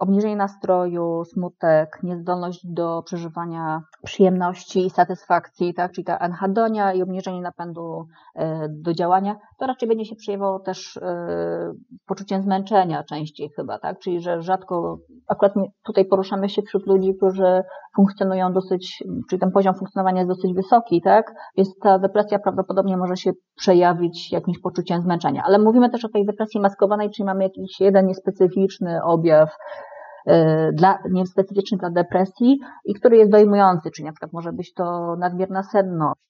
[0.02, 7.42] obniżenie nastroju, smutek, niezdolność do przeżywania przyjemności i satysfakcji, tak, czyli ta anhedonia i obniżenie
[7.42, 11.74] napędu e, do działania, to raczej będzie się przejawiało też e,
[12.08, 15.54] poczuciem zmęczenia częściej chyba, tak, czyli że rzadko, akurat
[15.86, 17.64] tutaj poruszamy się wśród ludzi, którzy
[17.96, 23.18] funkcjonują dosyć, czyli ten poziom funkcjonowania jest dosyć wysoki, tak, więc ta depresja prawdopodobnie może
[23.18, 27.80] się przejawić jakimś poczuciem zmęczenia, ale mówimy też o tej depresji maskowanej, czyli mamy jakiś
[27.80, 29.50] jeden niespecyficzny objaw,
[30.74, 35.16] dla, nie specyficzny dla depresji i który jest dojmujący, czyli na przykład może być to
[35.16, 36.22] nadmierna senność,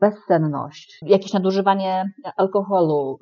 [0.00, 2.04] bezsenność, jakieś nadużywanie
[2.36, 3.18] alkoholu,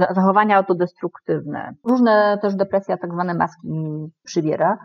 [0.00, 1.72] e, zachowania autodestruktywne.
[1.88, 3.68] Różne też depresja, tak zwane maski
[4.24, 4.78] przybiera.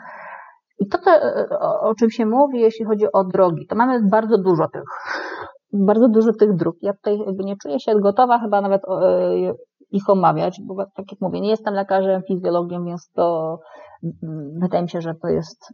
[0.79, 0.97] I to,
[1.81, 4.83] o czym się mówi, jeśli chodzi o drogi, to mamy bardzo dużo tych,
[5.73, 6.75] bardzo dużo tych dróg.
[6.81, 9.53] Ja tutaj nie czuję się gotowa chyba nawet e,
[9.91, 13.59] ich omawiać, bo tak jak mówię, nie jestem lekarzem, fizjologiem, więc to
[14.61, 15.73] wydaje mi się, że to jest,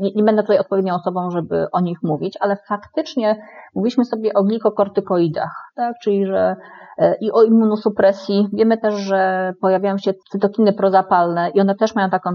[0.00, 3.42] nie, nie, będę tutaj odpowiednią osobą, żeby o nich mówić, ale faktycznie
[3.74, 6.56] mówiliśmy sobie o glikokortykoidach, tak, czyli że
[6.98, 8.48] e, i o immunosupresji.
[8.52, 12.30] Wiemy też, że pojawiają się cytokiny prozapalne i one też mają taką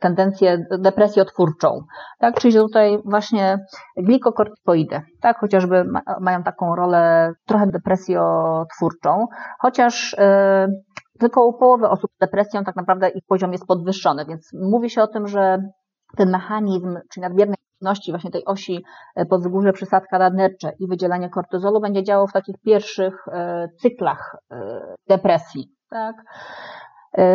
[0.00, 1.80] tendencję depresjotwórczą,
[2.18, 3.58] tak, czyli że tutaj właśnie
[3.96, 5.84] glikokortykoidy, tak, chociażby
[6.20, 9.26] mają taką rolę trochę depresjotwórczą,
[9.58, 14.50] chociaż yy, tylko u połowy osób z depresją tak naprawdę ich poziom jest podwyższony, więc
[14.52, 15.58] mówi się o tym, że
[16.16, 18.84] ten mechanizm, czyli nadmiernej aktywności właśnie tej osi
[19.16, 24.80] e, podwzgórze przysadka nadnercze i wydzielanie kortyzolu będzie działał w takich pierwszych e, cyklach e,
[25.08, 25.68] depresji.
[25.90, 26.16] Tak?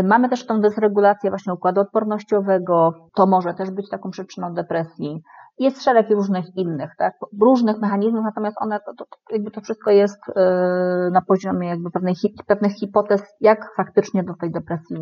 [0.03, 5.21] Mamy też tą dysregulację właśnie układu odpornościowego, to może też być taką przyczyną depresji.
[5.59, 10.19] Jest szereg różnych innych, tak, różnych mechanizmów, natomiast one, to, to, jakby to wszystko jest
[10.27, 12.15] yy, na poziomie jakby pewnej,
[12.47, 14.97] pewnych hipotez, jak faktycznie do tej depresji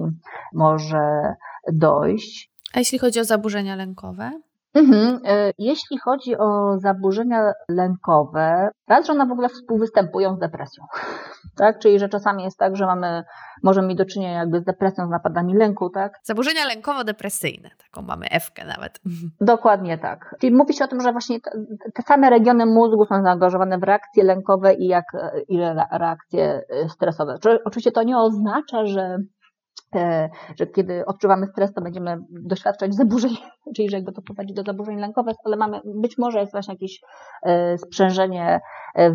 [0.54, 1.36] może
[1.74, 2.52] dojść.
[2.74, 4.32] A jeśli chodzi o zaburzenia lękowe?
[4.74, 5.20] Mhm.
[5.26, 10.84] E, jeśli chodzi o zaburzenia lękowe, raz, że one w ogóle współwystępują z depresją.
[11.56, 11.80] Tak?
[11.80, 13.24] Czyli, że czasami jest tak, że mamy,
[13.64, 16.14] możemy mieć do czynienia jakby z depresją, z napadami lęku, tak?
[16.24, 19.00] Zaburzenia lękowo-depresyjne, taką mamy Ewkę nawet.
[19.42, 20.36] Dokładnie tak.
[20.40, 21.40] Czyli mówi się o tym, że właśnie
[21.94, 25.06] te, same regiony mózgu są zaangażowane w reakcje lękowe i jak
[25.48, 25.60] i
[25.92, 27.38] reakcje stresowe.
[27.66, 29.18] Oczywiście to nie oznacza, że
[30.60, 33.32] że kiedy odczuwamy stres, to będziemy doświadczać zaburzeń,
[33.76, 37.02] czyli że jakby to prowadzi do zaburzeń lękowych, ale mamy, być może jest właśnie jakieś
[37.44, 38.60] e, sprzężenie,
[38.96, 39.12] e,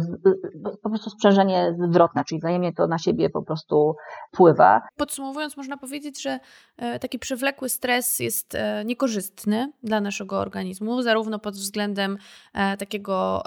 [0.82, 3.96] po prostu sprzężenie zwrotne, czyli wzajemnie to na siebie po prostu
[4.34, 4.82] wpływa.
[4.96, 6.40] Podsumowując, można powiedzieć, że
[7.00, 12.16] taki przewlekły stres jest niekorzystny dla naszego organizmu, zarówno pod względem
[12.78, 13.42] takiego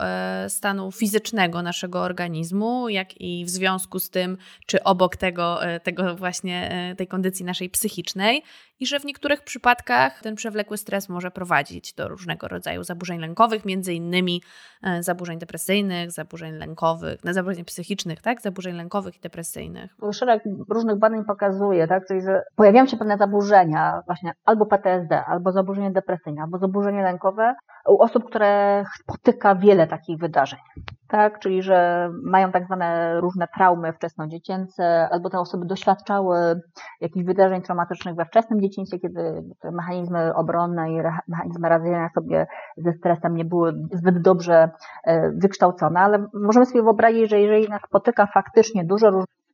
[0.48, 6.96] stanu fizycznego naszego organizmu, jak i w związku z tym, czy obok tego, tego właśnie
[6.98, 8.44] tej kondycji naszej psychicznej
[8.80, 13.66] i że w niektórych przypadkach ten przewlekły stres może prowadzić do różnego rodzaju zaburzeń lękowych,
[13.66, 14.42] między innymi
[14.84, 18.42] e, zaburzeń depresyjnych, zaburzeń lękowych, no, zaburzeń psychicznych, tak?
[18.42, 19.96] Zaburzeń lękowych i depresyjnych.
[20.12, 22.08] Szereg różnych badań pokazuje, tak?
[22.08, 27.56] Czyli, że pojawiają się pewne zaburzenia, właśnie albo PTSD, albo zaburzenie depresyjne, albo zaburzenie lękowe
[27.88, 30.60] u osób, które spotyka wiele takich wydarzeń
[31.08, 31.40] tak?
[31.40, 36.62] Czyli, że mają tak zwane różne traumy wczesnodziecięce, albo te osoby doświadczały
[37.02, 42.94] jakichś wydarzeń traumatycznych we wczesnym dzieciństwie, kiedy te mechanizmy obronne i mechanizmy radzenia sobie ze
[42.94, 44.70] stresem nie były zbyt dobrze
[45.04, 49.47] e, wykształcone, ale możemy sobie wyobrazić, że jeżeli nas spotyka faktycznie dużo różnych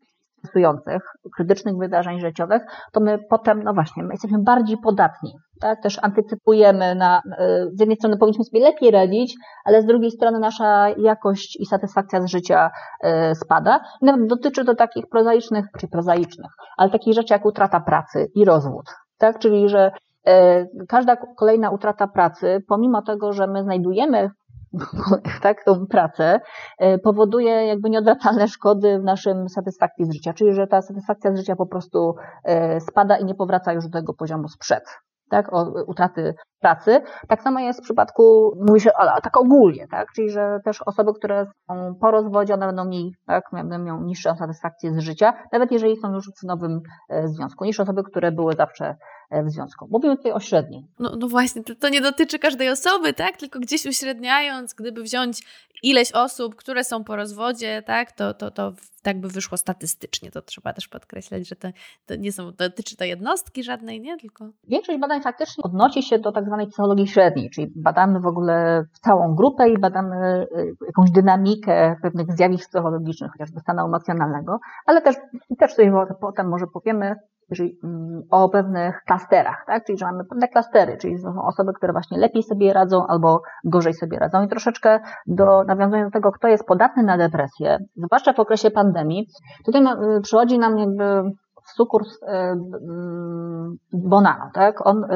[0.44, 1.02] stresujących,
[1.36, 5.34] krytycznych wydarzeń życiowych, to my potem, no właśnie, my jesteśmy bardziej podatni.
[5.62, 5.82] Tak?
[5.82, 9.36] Też antycypujemy na, e, z jednej strony powinniśmy sobie lepiej radzić,
[9.66, 12.72] ale z drugiej strony nasza jakość i satysfakcja z życia
[13.04, 13.80] e, spada.
[14.02, 18.86] Nawet dotyczy to takich prozaicznych, czy prozaicznych, ale takich rzeczy jak utrata pracy i rozwód.
[19.18, 19.40] Tak?
[19.40, 19.92] Czyli, że
[20.28, 24.30] e, każda kolejna utrata pracy, pomimo tego, że my znajdujemy
[25.44, 26.40] tak, tą pracę,
[26.80, 31.38] e, powoduje jakby nieodwracalne szkody w naszym satysfakcji z życia, czyli że ta satysfakcja z
[31.38, 34.84] życia po prostu e, spada i nie powraca już do tego poziomu sprzed
[35.34, 36.34] tak, o utraty
[36.64, 37.02] pracy.
[37.28, 41.14] Tak samo jest w przypadku, mówi się, ale tak ogólnie, tak, czyli że też osoby,
[41.14, 45.72] które są po rozwodzie, one będą mniej, tak, będą miały niższą satysfakcję z życia, nawet
[45.72, 48.96] jeżeli są już w nowym e, związku, niż osoby, które były zawsze
[49.30, 49.88] e, w związku.
[49.92, 50.88] Mówimy tutaj o średniej.
[51.00, 55.44] No, no właśnie, to, to nie dotyczy każdej osoby, tak, tylko gdzieś uśredniając, gdyby wziąć
[55.84, 60.32] ileś osób, które są po rozwodzie, tak, to, to, to tak by wyszło statystycznie.
[60.32, 61.68] To trzeba też podkreślać, że to,
[62.06, 64.18] to nie są, dotyczy to jednostki żadnej, nie?
[64.18, 64.50] Tylko.
[64.68, 69.36] Większość badań faktycznie odnosi się do tak zwanej psychologii średniej, czyli badamy w ogóle całą
[69.36, 75.16] grupę i badamy y, jakąś dynamikę pewnych zjawisk psychologicznych, chociażby stanu emocjonalnego, ale też,
[75.60, 77.16] też sobie potem może powiemy,
[77.56, 79.86] czyli mm, o pewnych klasterach, tak?
[79.86, 83.94] czyli że mamy pewne klastery, czyli są osoby, które właśnie lepiej sobie radzą albo gorzej
[83.94, 88.40] sobie radzą i troszeczkę do, nawiązując do tego, kto jest podatny na depresję, zwłaszcza w
[88.40, 89.28] okresie pandemii,
[89.66, 89.82] tutaj
[90.18, 91.04] y, przychodzi nam jakby
[91.76, 94.88] Sukurs mm, Bonano, tak?
[94.88, 95.08] On y,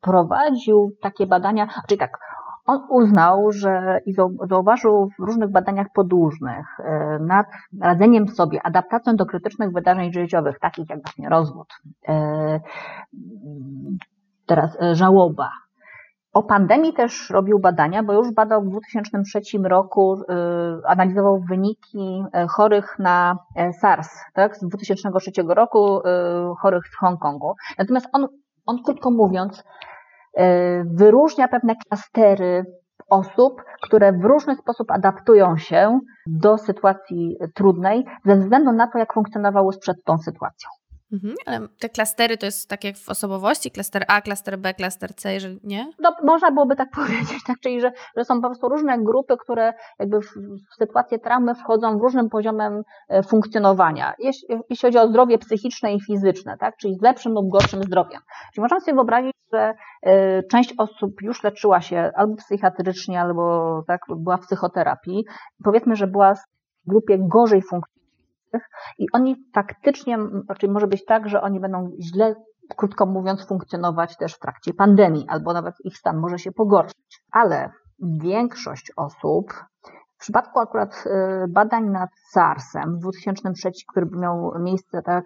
[0.00, 2.18] prowadził takie badania, czyli tak,
[2.66, 4.14] on uznał, że i
[4.48, 7.46] zauważył w różnych badaniach podłużnych e, nad
[7.80, 11.68] radzeniem sobie, adaptacją do krytycznych wydarzeń życiowych, takich jak właśnie rozwód,
[12.08, 12.60] e,
[14.46, 15.50] teraz e, żałoba.
[16.34, 20.22] O pandemii też robił badania, bo już badał w 2003 roku,
[20.86, 23.38] analizował wyniki chorych na
[23.80, 26.00] SARS, tak, z 2003 roku,
[26.60, 27.54] chorych w Hongkongu.
[27.78, 28.28] Natomiast on,
[28.66, 29.64] on krótko mówiąc,
[30.36, 32.64] E, wyróżnia pewne klastery
[33.10, 39.14] osób, które w różny sposób adaptują się do sytuacji trudnej, ze względu na to, jak
[39.14, 40.70] funkcjonowały przed tą sytuacją.
[41.14, 45.14] Mhm, ale te klastery to jest tak jak w osobowości, klaster A, klaster B, klaster
[45.14, 45.90] C, jeżeli nie?
[45.98, 47.56] No, można byłoby tak powiedzieć, tak?
[47.60, 50.26] czyli że, że są po prostu różne grupy, które jakby w,
[50.70, 55.94] w sytuację traumy wchodzą w różnym poziomem e, funkcjonowania, jeśli, jeśli chodzi o zdrowie psychiczne
[55.94, 56.76] i fizyczne, tak?
[56.76, 58.20] czyli z lepszym lub gorszym zdrowiem.
[58.54, 59.74] Czyli można sobie wyobrazić, że
[60.06, 65.24] y, część osób już leczyła się albo psychiatrycznie, albo tak, była w psychoterapii.
[65.64, 66.40] Powiedzmy, że była w
[66.86, 67.93] grupie gorzej funkcjonującej
[68.98, 70.18] i oni faktycznie,
[70.58, 72.34] czyli może być tak, że oni będą źle,
[72.76, 77.22] krótko mówiąc, funkcjonować też w trakcie pandemii, albo nawet ich stan może się pogorszyć.
[77.32, 77.70] Ale
[78.02, 79.52] większość osób,
[80.16, 81.10] w przypadku akurat y,
[81.48, 85.24] badań nad SARS-em w 2003, który miał miejsce tak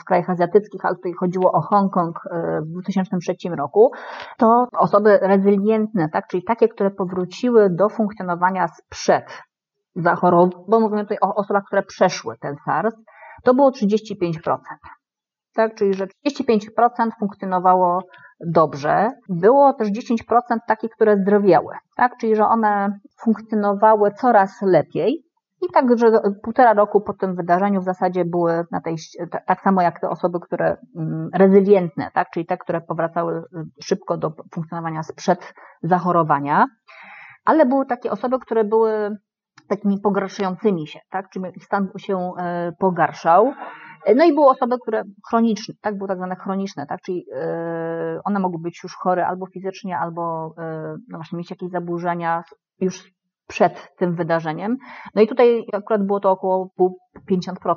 [0.00, 2.30] w krajach azjatyckich, ale tutaj chodziło o Hongkong y,
[2.62, 3.92] w 2003 roku,
[4.38, 9.42] to osoby rezylientne, tak, czyli takie, które powróciły do funkcjonowania sprzed
[10.02, 12.94] zachorowań, bo mówimy tutaj o osobach, które przeszły ten SARS,
[13.44, 14.58] to było 35%.
[15.54, 18.02] Tak, czyli że 35% funkcjonowało
[18.46, 19.10] dobrze.
[19.28, 25.24] Było też 10% takich, które zdrowiały, tak, czyli że one funkcjonowały coraz lepiej.
[25.62, 28.96] I tak, że półtora roku po tym wydarzeniu w zasadzie były na tej,
[29.46, 33.42] tak samo jak te osoby, które mm, rezylientne, tak, czyli te, które powracały y,
[33.84, 36.66] szybko do funkcjonowania sprzed zachorowania,
[37.44, 39.16] ale były takie osoby, które były
[39.68, 41.30] takimi pogarszającymi się, tak?
[41.30, 43.52] Czyli stan się e, pogarszał.
[44.04, 48.20] E, no i były osoby, które chroniczne, tak, były tak zwane chroniczne, tak, czyli e,
[48.24, 50.54] one mogły być już chore albo fizycznie, albo
[51.08, 52.42] no właśnie mieć jakieś zaburzenia
[52.80, 53.12] już
[53.48, 54.76] przed tym wydarzeniem.
[55.14, 56.70] No i tutaj akurat było to około
[57.30, 57.74] 50%.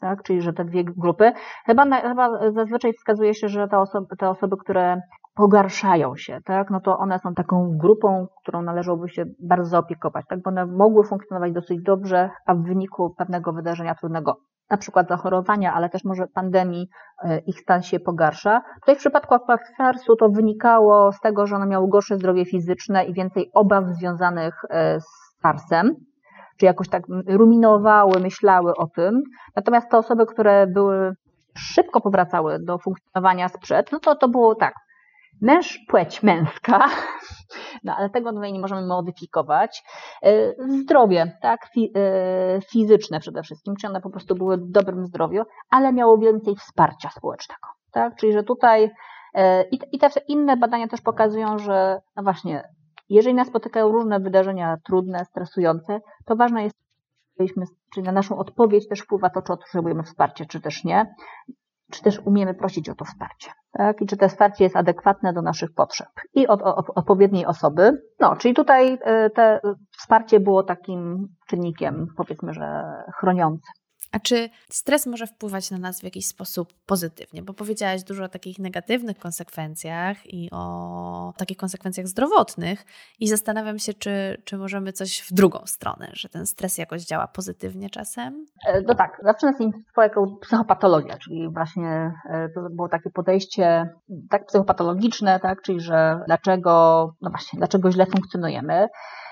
[0.00, 1.32] Tak, czyli że te dwie grupy.
[1.66, 5.00] Chyba, chyba zazwyczaj wskazuje się, że te osoby, te osoby, które
[5.34, 10.42] pogarszają się, tak, no to one są taką grupą, którą należałoby się bardzo zaopiekować, tak,
[10.42, 14.36] bo one mogły funkcjonować dosyć dobrze, a w wyniku pewnego wydarzenia trudnego,
[14.70, 16.88] na przykład zachorowania, ale też może pandemii,
[17.24, 18.62] e, ich stan się pogarsza.
[18.80, 19.34] Tutaj w przypadku
[19.76, 24.54] SARS-u to wynikało z tego, że one miały gorsze zdrowie fizyczne i więcej obaw związanych
[24.70, 25.06] e, z
[25.42, 25.94] SARS-em,
[26.58, 29.22] czy jakoś tak ruminowały, myślały o tym.
[29.56, 31.14] Natomiast te osoby, które były
[31.56, 34.74] szybko powracały do funkcjonowania sprzed, no to to było tak,
[35.44, 36.88] Męż, płeć męska,
[37.84, 39.84] no ale tego tutaj nie możemy modyfikować.
[40.22, 45.42] E, zdrowie, tak, e, fizyczne przede wszystkim, czy one po prostu były w dobrym zdrowiu,
[45.70, 48.90] ale miało więcej wsparcia społecznego, tak, czyli że tutaj
[49.34, 52.68] e, i te inne badania też pokazują, że no właśnie,
[53.08, 56.84] jeżeli nas spotykają różne wydarzenia trudne, stresujące, to ważne jest
[57.94, 61.14] czyli na naszą odpowiedź też wpływa to, czy potrzebujemy wsparcia, czy też nie,
[61.94, 63.50] czy też umiemy prosić o to wsparcie.
[63.72, 64.02] Tak?
[64.02, 68.02] I czy to wsparcie jest adekwatne do naszych potrzeb i od, od odpowiedniej osoby.
[68.20, 69.60] No, czyli tutaj e, te
[69.98, 72.84] wsparcie było takim czynnikiem, powiedzmy, że
[73.18, 73.72] chroniącym.
[74.14, 77.42] A czy stres może wpływać na nas w jakiś sposób pozytywnie?
[77.42, 82.84] Bo powiedziałaś dużo o takich negatywnych konsekwencjach i o takich konsekwencjach zdrowotnych,
[83.20, 87.26] i zastanawiam się, czy, czy możemy coś w drugą stronę, że ten stres jakoś działa
[87.26, 88.46] pozytywnie czasem?
[88.66, 93.88] E, no tak, zawsze nas interesowała jako psychopatologia, czyli właśnie e, to było takie podejście
[94.30, 96.70] tak psychopatologiczne, tak, czyli że dlaczego,
[97.22, 98.88] no właśnie, dlaczego źle funkcjonujemy.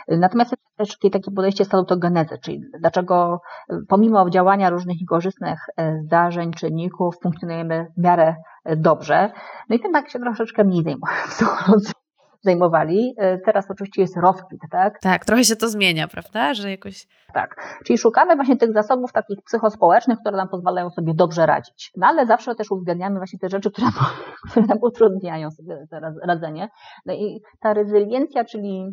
[0.08, 3.40] Natomiast też takie podejście salutogenezy, czyli dlaczego
[3.88, 9.32] pomimo działania różnych niekorzystnych e, zdarzeń, czynników funkcjonujemy w miarę e, dobrze.
[9.68, 10.96] No i tym tak się troszeczkę mniej
[11.28, 11.92] psycholodzy
[12.44, 13.14] zajmowali.
[13.18, 15.00] E, teraz oczywiście jest rozkwit, tak?
[15.00, 16.54] Tak, trochę się to zmienia, prawda?
[16.54, 17.06] Że jakoś.
[17.34, 17.78] Tak.
[17.86, 21.92] Czyli szukamy właśnie tych zasobów takich psychospołecznych, które nam pozwalają sobie dobrze radzić.
[21.96, 23.86] No ale zawsze też uwzględniamy właśnie te rzeczy, które,
[24.50, 25.86] które nam utrudniają sobie
[26.22, 26.68] radzenie.
[27.06, 28.86] No i ta rezyliencja, czyli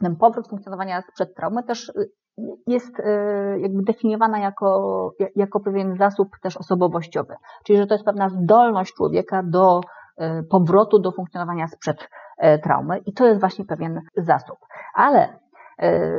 [0.00, 2.10] ten powrót funkcjonowania sprzed traumy też y,
[2.66, 3.02] jest y,
[3.60, 7.34] jakby definiowana jako, jako pewien zasób też osobowościowy.
[7.64, 12.08] Czyli, że to jest pewna zdolność człowieka do y, powrotu do funkcjonowania sprzed
[12.62, 14.58] traumy i to jest właśnie pewien zasób.
[14.94, 15.43] Ale E,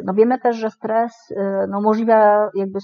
[0.06, 2.80] no wiemy też, że stres e, no, umożliwia jakby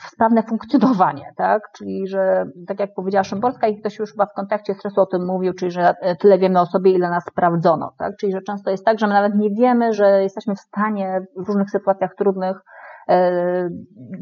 [0.00, 1.62] sprawne funkcjonowanie, tak?
[1.72, 5.26] Czyli, że tak jak powiedziała Szymborska i ktoś już chyba w kontekście stresu o tym
[5.26, 8.16] mówił, czyli, że e, tyle wiemy o sobie, ile nas sprawdzono, tak?
[8.16, 11.48] Czyli, że często jest tak, że my nawet nie wiemy, że jesteśmy w stanie w
[11.48, 12.56] różnych sytuacjach trudnych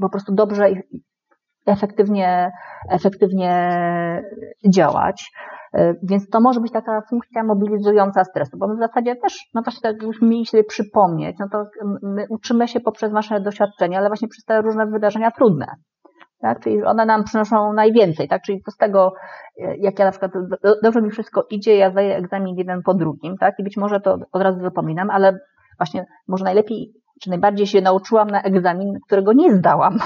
[0.00, 0.82] po prostu dobrze i
[1.66, 2.52] efektywnie,
[2.90, 4.22] efektywnie
[4.74, 5.32] działać.
[5.74, 9.62] E, więc to może być taka funkcja mobilizująca stresu, bo my w zasadzie też, no
[9.62, 11.64] właśnie tak jakbyśmy mieli sobie przypomnieć, no to
[12.02, 15.66] my uczymy się poprzez nasze doświadczenia, ale właśnie przez te różne wydarzenia trudne.
[16.40, 16.60] Tak?
[16.60, 18.42] Czyli one nam przynoszą najwięcej, tak?
[18.42, 19.12] Czyli z tego,
[19.58, 20.32] e, jak ja na przykład
[20.82, 23.54] dobrze mi wszystko idzie, ja zdaję egzamin jeden po drugim, tak?
[23.58, 25.38] I być może to od razu wypominam, ale
[25.78, 29.98] właśnie może najlepiej, czy najbardziej się nauczyłam na egzamin, którego nie zdałam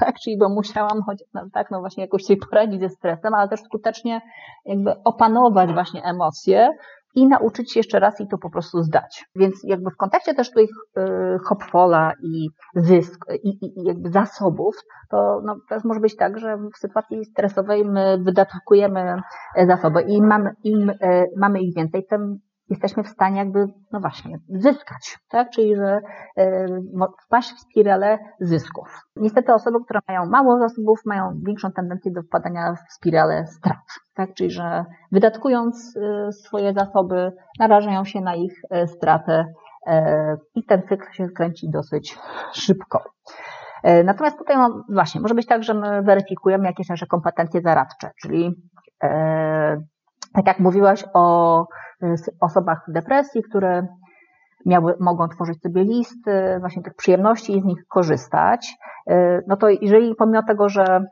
[0.00, 0.14] tak?
[0.24, 3.60] Czyli bo musiałam choć, no, tak, no właśnie jakoś sobie poradzić ze stresem, ale też
[3.60, 4.20] skutecznie
[4.64, 6.68] jakby opanować właśnie emocje
[7.14, 9.24] i nauczyć się jeszcze raz i to po prostu zdać.
[9.36, 11.02] Więc jakby w kontekście też tych y,
[11.44, 14.74] hopfola i zysk i, i, i jakby zasobów,
[15.10, 19.22] to no, też może być tak, że w sytuacji stresowej my wydatkujemy
[19.66, 20.96] zasoby i mamy, im, y,
[21.36, 22.38] mamy ich więcej, tym
[22.68, 25.50] jesteśmy w stanie jakby, no właśnie, zyskać, tak?
[25.50, 26.00] Czyli, że
[26.36, 26.66] e,
[27.26, 29.00] wpaść w spiralę zysków.
[29.16, 33.84] Niestety osoby, które mają mało zasobów, mają większą tendencję do wpadania w spiralę strat,
[34.14, 34.34] tak?
[34.34, 39.44] Czyli, że wydatkując e, swoje zasoby, narażają się na ich e, stratę
[40.54, 42.18] i ten cykl się kręci dosyć
[42.52, 43.02] szybko.
[44.04, 48.54] Natomiast tutaj no, właśnie, może być tak, że my weryfikujemy jakieś nasze kompetencje zaradcze, czyli
[50.34, 51.66] tak jak mówiłaś o
[52.40, 53.86] osobach w depresji, które
[54.66, 58.76] miały, mogą tworzyć sobie listy właśnie tych przyjemności i z nich korzystać,
[59.10, 59.14] y,
[59.46, 61.04] no to jeżeli pomimo tego, że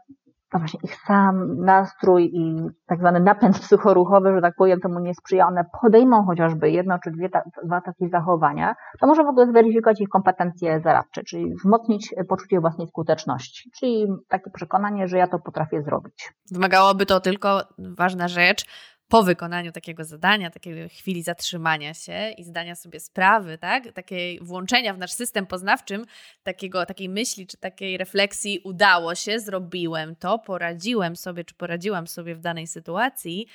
[0.53, 2.57] no właśnie ich sam nastrój i
[2.87, 7.11] tak zwany napęd psychoruchowy, że tak powiem, temu nie sprzyja, one podejmą chociażby jedno czy
[7.11, 7.29] dwie,
[7.65, 12.87] dwa takie zachowania, to może w ogóle zweryfikować ich kompetencje zaradcze, czyli wzmocnić poczucie własnej
[12.89, 16.33] skuteczności, czyli takie przekonanie, że ja to potrafię zrobić.
[16.51, 18.65] Wymagałoby to tylko, ważna rzecz,
[19.13, 23.93] po wykonaniu takiego zadania, takiej chwili zatrzymania się i zdania sobie sprawy, tak?
[23.93, 26.05] takiej włączenia w nasz system poznawczym
[26.43, 32.35] takiego, takiej myśli czy takiej refleksji, udało się, zrobiłem to, poradziłem sobie czy poradziłam sobie
[32.35, 33.47] w danej sytuacji,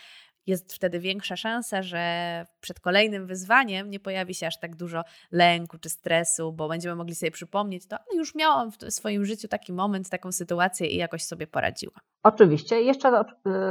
[0.48, 5.78] jest wtedy większa szansa, że przed kolejnym wyzwaniem nie pojawi się aż tak dużo lęku
[5.78, 10.10] czy stresu, bo będziemy mogli sobie przypomnieć to, już miałam w swoim życiu taki moment,
[10.10, 12.00] taką sytuację i jakoś sobie poradziłam.
[12.24, 12.82] Oczywiście.
[12.82, 13.26] Jeszcze no,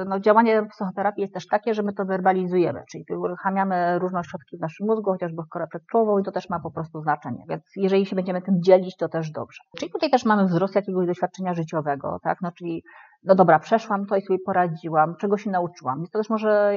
[0.06, 4.60] no, działanie psychoterapii jest też takie, że my to werbalizujemy, czyli uruchamiamy różne ośrodki w
[4.60, 7.44] naszym mózgu, chociażby korę przedczołową i to też ma po prostu znaczenie.
[7.48, 9.60] Więc jeżeli się będziemy tym dzielić, to też dobrze.
[9.78, 12.38] Czyli tutaj też mamy wzrost jakiegoś doświadczenia życiowego, tak?
[12.42, 12.82] No, czyli
[13.26, 15.98] no dobra, przeszłam to i sobie poradziłam, czego się nauczyłam.
[15.98, 16.76] Więc to też może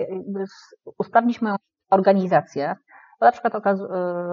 [0.98, 1.56] usprawnić moją
[1.90, 2.76] organizację.
[3.20, 3.80] Bo na przykład y,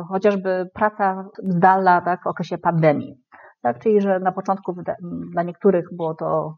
[0.09, 3.15] chociażby praca zdalna tak, w okresie pandemii.
[3.63, 4.75] Tak, czyli że na początku
[5.33, 6.55] dla niektórych było to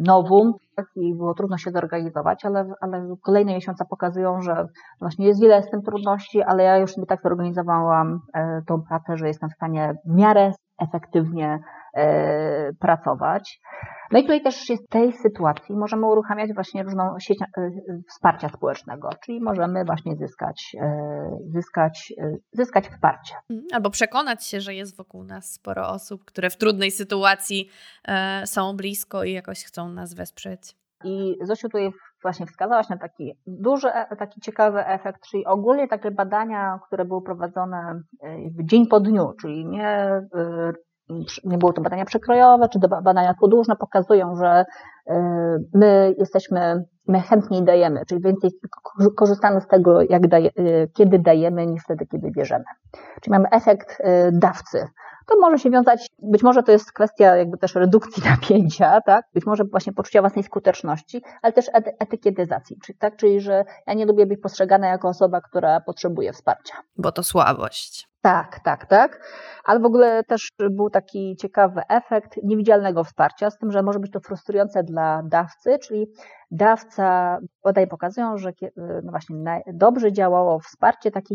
[0.00, 4.66] nowum tak, i było trudno się zorganizować, ale, ale kolejne miesiące pokazują, że
[5.00, 9.16] właśnie jest wiele z tym trudności, ale ja już sobie tak zorganizowałam e, tą pracę,
[9.16, 11.58] że jestem w stanie w miarę efektywnie
[11.94, 13.60] e, pracować.
[14.10, 17.46] No i tutaj też jest w tej sytuacji możemy uruchamiać właśnie różną sieć e,
[18.08, 20.96] wsparcia społecznego, czyli możemy właśnie zyskać, e,
[21.54, 23.34] zyskać, e, zyskać wsparcie.
[23.50, 23.68] Mhm.
[23.72, 27.68] Albo przekonać się, że jest wokół nas sporo osób, które w trudnej sytuacji
[28.44, 30.76] są blisko i jakoś chcą nas wesprzeć.
[31.04, 31.90] I Zosiu tutaj
[32.22, 33.88] właśnie wskazałaś na taki duży,
[34.18, 38.02] taki ciekawy efekt, czyli ogólnie takie badania, które były prowadzone
[38.64, 40.20] dzień po dniu, czyli nie
[41.44, 44.64] nie było to badania przekrojowe, czy badania podłużne, pokazują, że
[45.10, 45.12] y,
[45.74, 48.50] my jesteśmy, my chętniej dajemy, czyli więcej
[49.16, 52.64] korzystamy z tego, jak daje, y, kiedy dajemy, niż wtedy, kiedy bierzemy.
[53.20, 54.88] Czyli mamy efekt y, dawcy.
[55.28, 59.24] To może się wiązać, być może to jest kwestia jakby też redukcji napięcia, tak?
[59.34, 64.06] Być może właśnie poczucia własnej skuteczności, ale też etykietyzacji, czyli tak, czyli że ja nie
[64.06, 66.74] lubię być postrzegana jako osoba, która potrzebuje wsparcia.
[66.96, 68.08] Bo to słabość.
[68.22, 69.20] Tak, tak, tak.
[69.64, 74.12] Ale w ogóle też był taki ciekawy efekt niewidzialnego wsparcia, z tym, że może być
[74.12, 76.06] to frustrujące dla dawcy, czyli
[76.50, 81.34] dawca, bodaj pokazują, że no właśnie dobrze działało wsparcie takie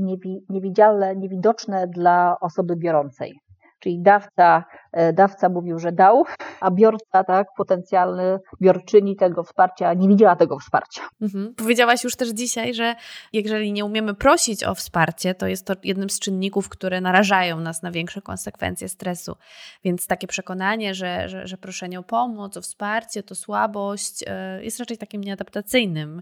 [0.50, 3.40] niewidzialne, niewidoczne dla osoby biorącej
[3.84, 6.24] czyli dawca, e, dawca mówił, że dał,
[6.60, 11.02] a biorca, tak, potencjalny biorczyni tego wsparcia nie widziała tego wsparcia.
[11.22, 11.56] Mhm.
[11.56, 12.96] Powiedziałaś już też dzisiaj, że
[13.34, 17.82] jeżeli nie umiemy prosić o wsparcie, to jest to jednym z czynników, które narażają nas
[17.82, 19.36] na większe konsekwencje stresu.
[19.84, 24.80] Więc takie przekonanie, że, że, że proszenie o pomoc, o wsparcie to słabość, e, jest
[24.80, 26.22] raczej takim nieadaptacyjnym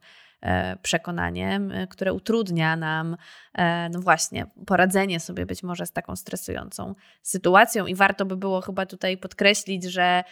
[0.82, 3.18] przekonaniem, e, które utrudnia nam,
[3.54, 7.86] e, no właśnie, poradzenie sobie być może z taką stresującą sytuacją.
[7.86, 10.24] I warto by było chyba tutaj podkreślić, że,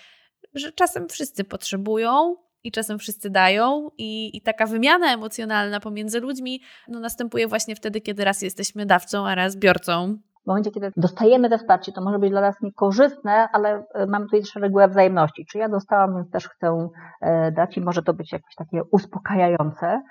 [0.53, 6.61] że czasem wszyscy potrzebują i czasem wszyscy dają, i, i taka wymiana emocjonalna pomiędzy ludźmi
[6.87, 11.49] no, następuje właśnie wtedy, kiedy raz jesteśmy dawcą, a raz biorcą w momencie, kiedy dostajemy
[11.49, 15.45] te wsparcie, to może być dla nas niekorzystne, ale mamy tutaj też regułę wzajemności.
[15.45, 16.89] Czy ja dostałam, więc też chcę
[17.21, 20.01] e, dać i może to być jakieś takie uspokajające.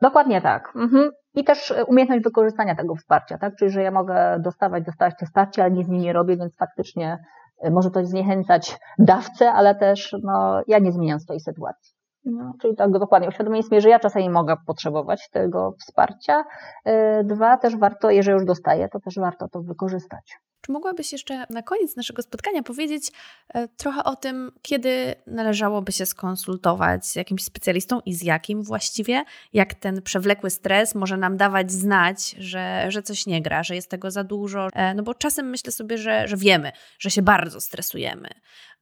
[0.00, 0.72] Dokładnie tak.
[0.76, 1.10] Mhm.
[1.34, 3.56] I też umiejętność wykorzystania tego wsparcia, tak?
[3.56, 6.56] Czyli, że ja mogę dostawać, dostawać te wsparcie, ale nic z nim nie robię, więc
[6.56, 7.18] faktycznie
[7.62, 11.95] e, może to zniechęcać dawcę, ale też no, ja nie zmieniam swojej sytuacji.
[12.26, 16.44] No, czyli tak dokładnie, uświadomienie sobie, że ja czasami mogę potrzebować tego wsparcia.
[16.84, 20.38] E, dwa, też warto, jeżeli już dostaję, to też warto to wykorzystać.
[20.66, 23.12] Czy mogłabyś jeszcze na koniec naszego spotkania powiedzieć
[23.54, 29.24] e, trochę o tym, kiedy należałoby się skonsultować z jakimś specjalistą i z jakim właściwie?
[29.52, 33.90] Jak ten przewlekły stres może nam dawać znać, że, że coś nie gra, że jest
[33.90, 34.68] tego za dużo?
[34.72, 38.28] E, no bo czasem myślę sobie, że, że wiemy, że się bardzo stresujemy,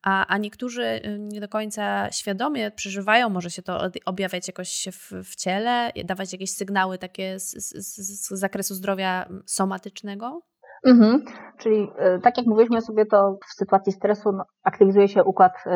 [0.03, 5.13] a, a niektórzy y, nie do końca świadomie przeżywają, może się to objawiać jakoś w,
[5.25, 10.54] w ciele, dawać jakieś sygnały takie z, z, z zakresu zdrowia somatycznego?
[10.85, 11.25] Mhm.
[11.59, 15.71] Czyli y, tak jak mówiliśmy sobie, to w sytuacji stresu no, aktywizuje się układ y,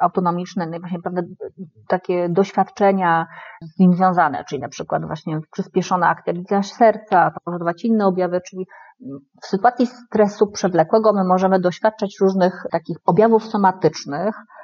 [0.00, 1.22] autonomiczny, no i właśnie pewne
[1.88, 3.26] takie doświadczenia
[3.62, 8.40] z nim związane, czyli na przykład właśnie przyspieszona aktywizacja serca, to może dawać inne objawy,
[8.40, 8.66] czyli
[9.42, 14.61] w sytuacji stresu przewlekłego my możemy doświadczać różnych takich objawów somatycznych, e,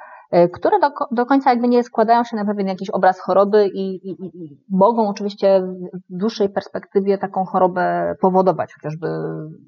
[0.53, 4.11] które do, do końca jakby nie składają się na pewien jakiś obraz choroby i, i,
[4.23, 5.61] i, mogą oczywiście
[6.09, 9.07] w dłuższej perspektywie taką chorobę powodować, chociażby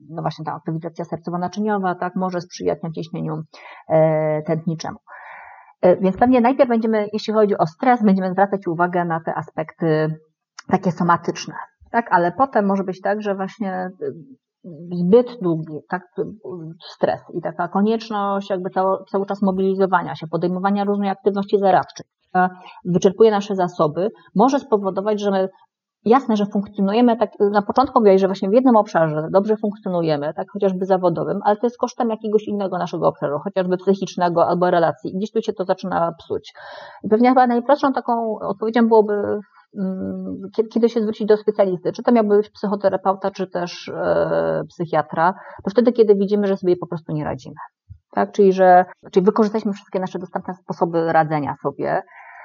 [0.10, 3.44] no właśnie ta aktywizacja sercowo-naczyniowa, tak, może sprzyjać naciśnieniu
[3.90, 4.98] e, tętniczemu.
[5.82, 10.16] E, więc pewnie najpierw będziemy, jeśli chodzi o stres, będziemy zwracać uwagę na te aspekty
[10.68, 11.56] takie somatyczne,
[11.92, 13.90] tak, ale potem może być tak, że właśnie
[14.92, 16.02] zbyt długi tak,
[16.94, 22.50] stres i taka konieczność jakby cały, cały czas mobilizowania się, podejmowania różnej aktywności zaradczej, która
[22.86, 25.50] wyczerpuje nasze zasoby, może spowodować, że my
[26.06, 30.48] Jasne, że funkcjonujemy tak, na początku mówiłeś, że właśnie w jednym obszarze dobrze funkcjonujemy, tak
[30.54, 35.12] chociażby zawodowym, ale to jest kosztem jakiegoś innego naszego obszaru, chociażby psychicznego albo relacji.
[35.12, 36.54] I gdzieś tu się to zaczyna psuć.
[37.04, 39.40] I pewnie chyba najprostszą taką odpowiedzią byłoby
[40.74, 45.72] kiedy się zwrócić do specjalisty, czy to miałby być psychoterapeuta, czy też e, psychiatra, to
[45.72, 47.56] wtedy, kiedy widzimy, że sobie po prostu nie radzimy.
[48.12, 48.32] Tak?
[48.32, 52.02] Czyli, że czyli wykorzystaliśmy wszystkie nasze dostępne sposoby radzenia sobie,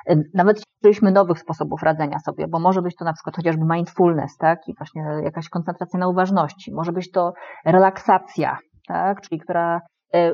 [0.08, 4.36] e, nawet użyliśmy nowych sposobów radzenia sobie, bo może być to na przykład chociażby mindfulness,
[4.36, 4.68] tak?
[4.68, 7.32] I właśnie jakaś koncentracja na uważności, może być to
[7.64, 8.58] relaksacja,
[8.88, 9.20] tak?
[9.20, 9.80] Czyli która
[10.14, 10.32] e,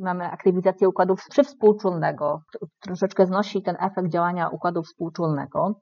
[0.00, 2.40] mamy aktywizację układu przywspółczulnego,
[2.80, 5.74] troszeczkę znosi ten efekt działania układu współczulnego,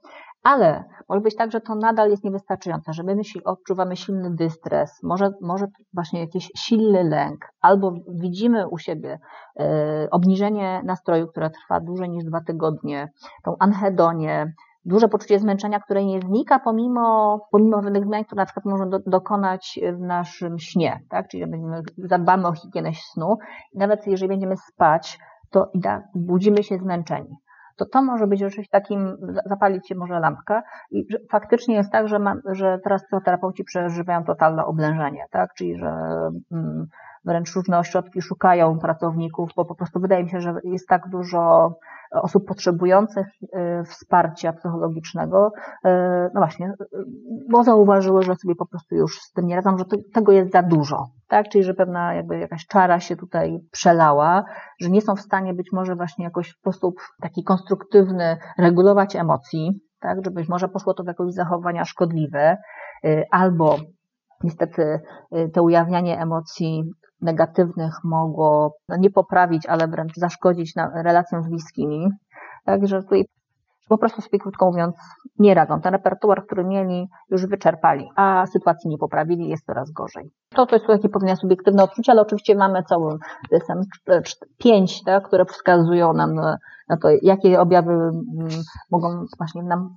[0.46, 5.30] ale może być tak, że to nadal jest niewystarczające, że my odczuwamy silny dystres, może,
[5.40, 9.18] może właśnie jakiś silny lęk, albo widzimy u siebie
[9.60, 13.08] e, obniżenie nastroju, które trwa dłużej niż dwa tygodnie,
[13.44, 14.52] tą anhedonię,
[14.84, 18.98] duże poczucie zmęczenia, które nie znika pomimo, pomimo pewnych zmian, które na przykład możemy do,
[19.06, 21.28] dokonać w naszym śnie, tak?
[21.28, 23.38] Czyli będziemy, zadbamy o higienę snu.
[23.74, 25.18] Nawet jeżeli będziemy spać
[25.50, 25.70] to
[26.14, 27.36] budzimy się zmęczeni
[27.76, 29.16] to to może być rzeczywiście takim,
[29.46, 34.64] zapalić się może lampka i faktycznie jest tak, że, ma, że teraz psychoterapeuci przeżywają totalne
[34.64, 35.88] oblężenie, tak, czyli że
[36.52, 36.86] mm,
[37.26, 41.70] wręcz różne ośrodki szukają pracowników, bo po prostu wydaje mi się, że jest tak dużo
[42.12, 45.52] osób potrzebujących y, wsparcia psychologicznego,
[45.86, 45.88] y,
[46.34, 46.72] no właśnie,
[47.50, 50.62] bo zauważyły, że sobie po prostu już z tym nie radzą, że tego jest za
[50.62, 51.48] dużo, tak?
[51.48, 54.44] Czyli, że pewna jakby jakaś czara się tutaj przelała,
[54.80, 59.80] że nie są w stanie być może właśnie jakoś w sposób taki konstruktywny regulować emocji,
[60.00, 60.24] tak?
[60.24, 62.56] Że być może poszło to w jakieś zachowania szkodliwe,
[63.04, 63.76] y, albo
[64.44, 65.00] niestety
[65.54, 66.84] to ujawnianie emocji
[67.20, 72.08] negatywnych mogło no, nie poprawić, ale wręcz zaszkodzić relacjom z bliskimi.
[72.64, 73.24] Także tutaj
[73.88, 74.96] po prostu sobie krótko mówiąc
[75.38, 75.80] nie radzą.
[75.80, 80.30] Ten repertuar, który mieli, już wyczerpali, a sytuacji nie poprawili, jest coraz gorzej.
[80.54, 83.18] To, to jest takie pewnie subiektywne odczucie, ale oczywiście mamy cały
[83.50, 83.80] DSM
[84.58, 86.34] 5, tak, które wskazują nam
[86.88, 88.48] na to, jakie objawy mm,
[88.90, 89.96] mogą właśnie nam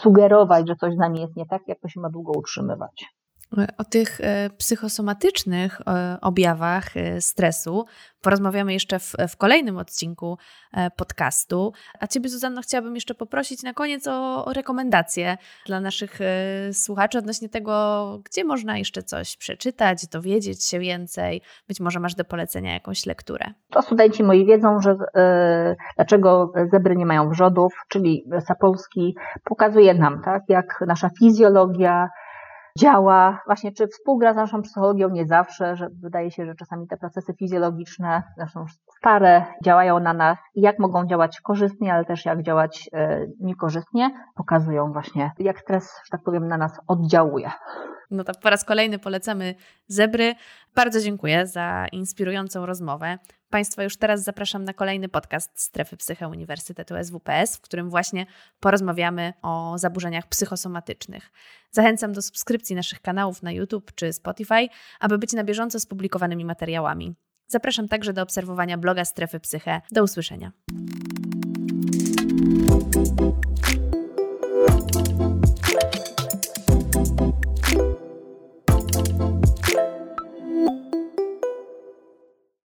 [0.00, 3.04] sugerować, że coś z nami jest nie tak, jak to się ma długo utrzymywać.
[3.78, 7.84] O tych e, psychosomatycznych e, objawach e, stresu
[8.22, 10.38] porozmawiamy jeszcze w, w, kolejnym odcinku
[10.96, 11.72] podcastu.
[12.00, 15.36] A Ciebie, Zuzanno, chciałabym jeszcze poprosić na koniec o, o rekomendacje
[15.66, 16.18] dla naszych
[16.72, 21.42] słuchaczy odnośnie tego, gdzie można jeszcze coś przeczytać, dowiedzieć się więcej.
[21.68, 23.44] Być może masz do polecenia jakąś lekturę.
[23.70, 30.22] To studenci moi wiedzą, że yy, dlaczego zebry nie mają wrzodów, czyli Sapolski pokazuje nam,
[30.22, 32.08] tak, jak nasza fizjologia,
[32.78, 36.96] działa, właśnie czy współgra z naszą psychologią, nie zawsze, że wydaje się, że czasami te
[36.96, 38.64] procesy fizjologiczne, zresztą
[38.98, 44.10] stare, działają na nas i jak mogą działać korzystnie, ale też jak działać e, niekorzystnie,
[44.34, 47.50] pokazują właśnie, jak stres, że tak powiem, na nas oddziałuje.
[48.10, 49.54] No to po raz kolejny polecamy
[49.86, 50.34] zebry.
[50.74, 53.18] Bardzo dziękuję za inspirującą rozmowę.
[53.50, 58.26] Państwa już teraz zapraszam na kolejny podcast Strefy Psyche Uniwersytetu SWPS, w którym właśnie
[58.60, 61.30] porozmawiamy o zaburzeniach psychosomatycznych.
[61.70, 64.68] Zachęcam do subskrypcji naszych kanałów na YouTube czy Spotify,
[65.00, 67.14] aby być na bieżąco z publikowanymi materiałami.
[67.46, 69.80] Zapraszam także do obserwowania bloga Strefy Psyche.
[69.90, 70.52] Do usłyszenia.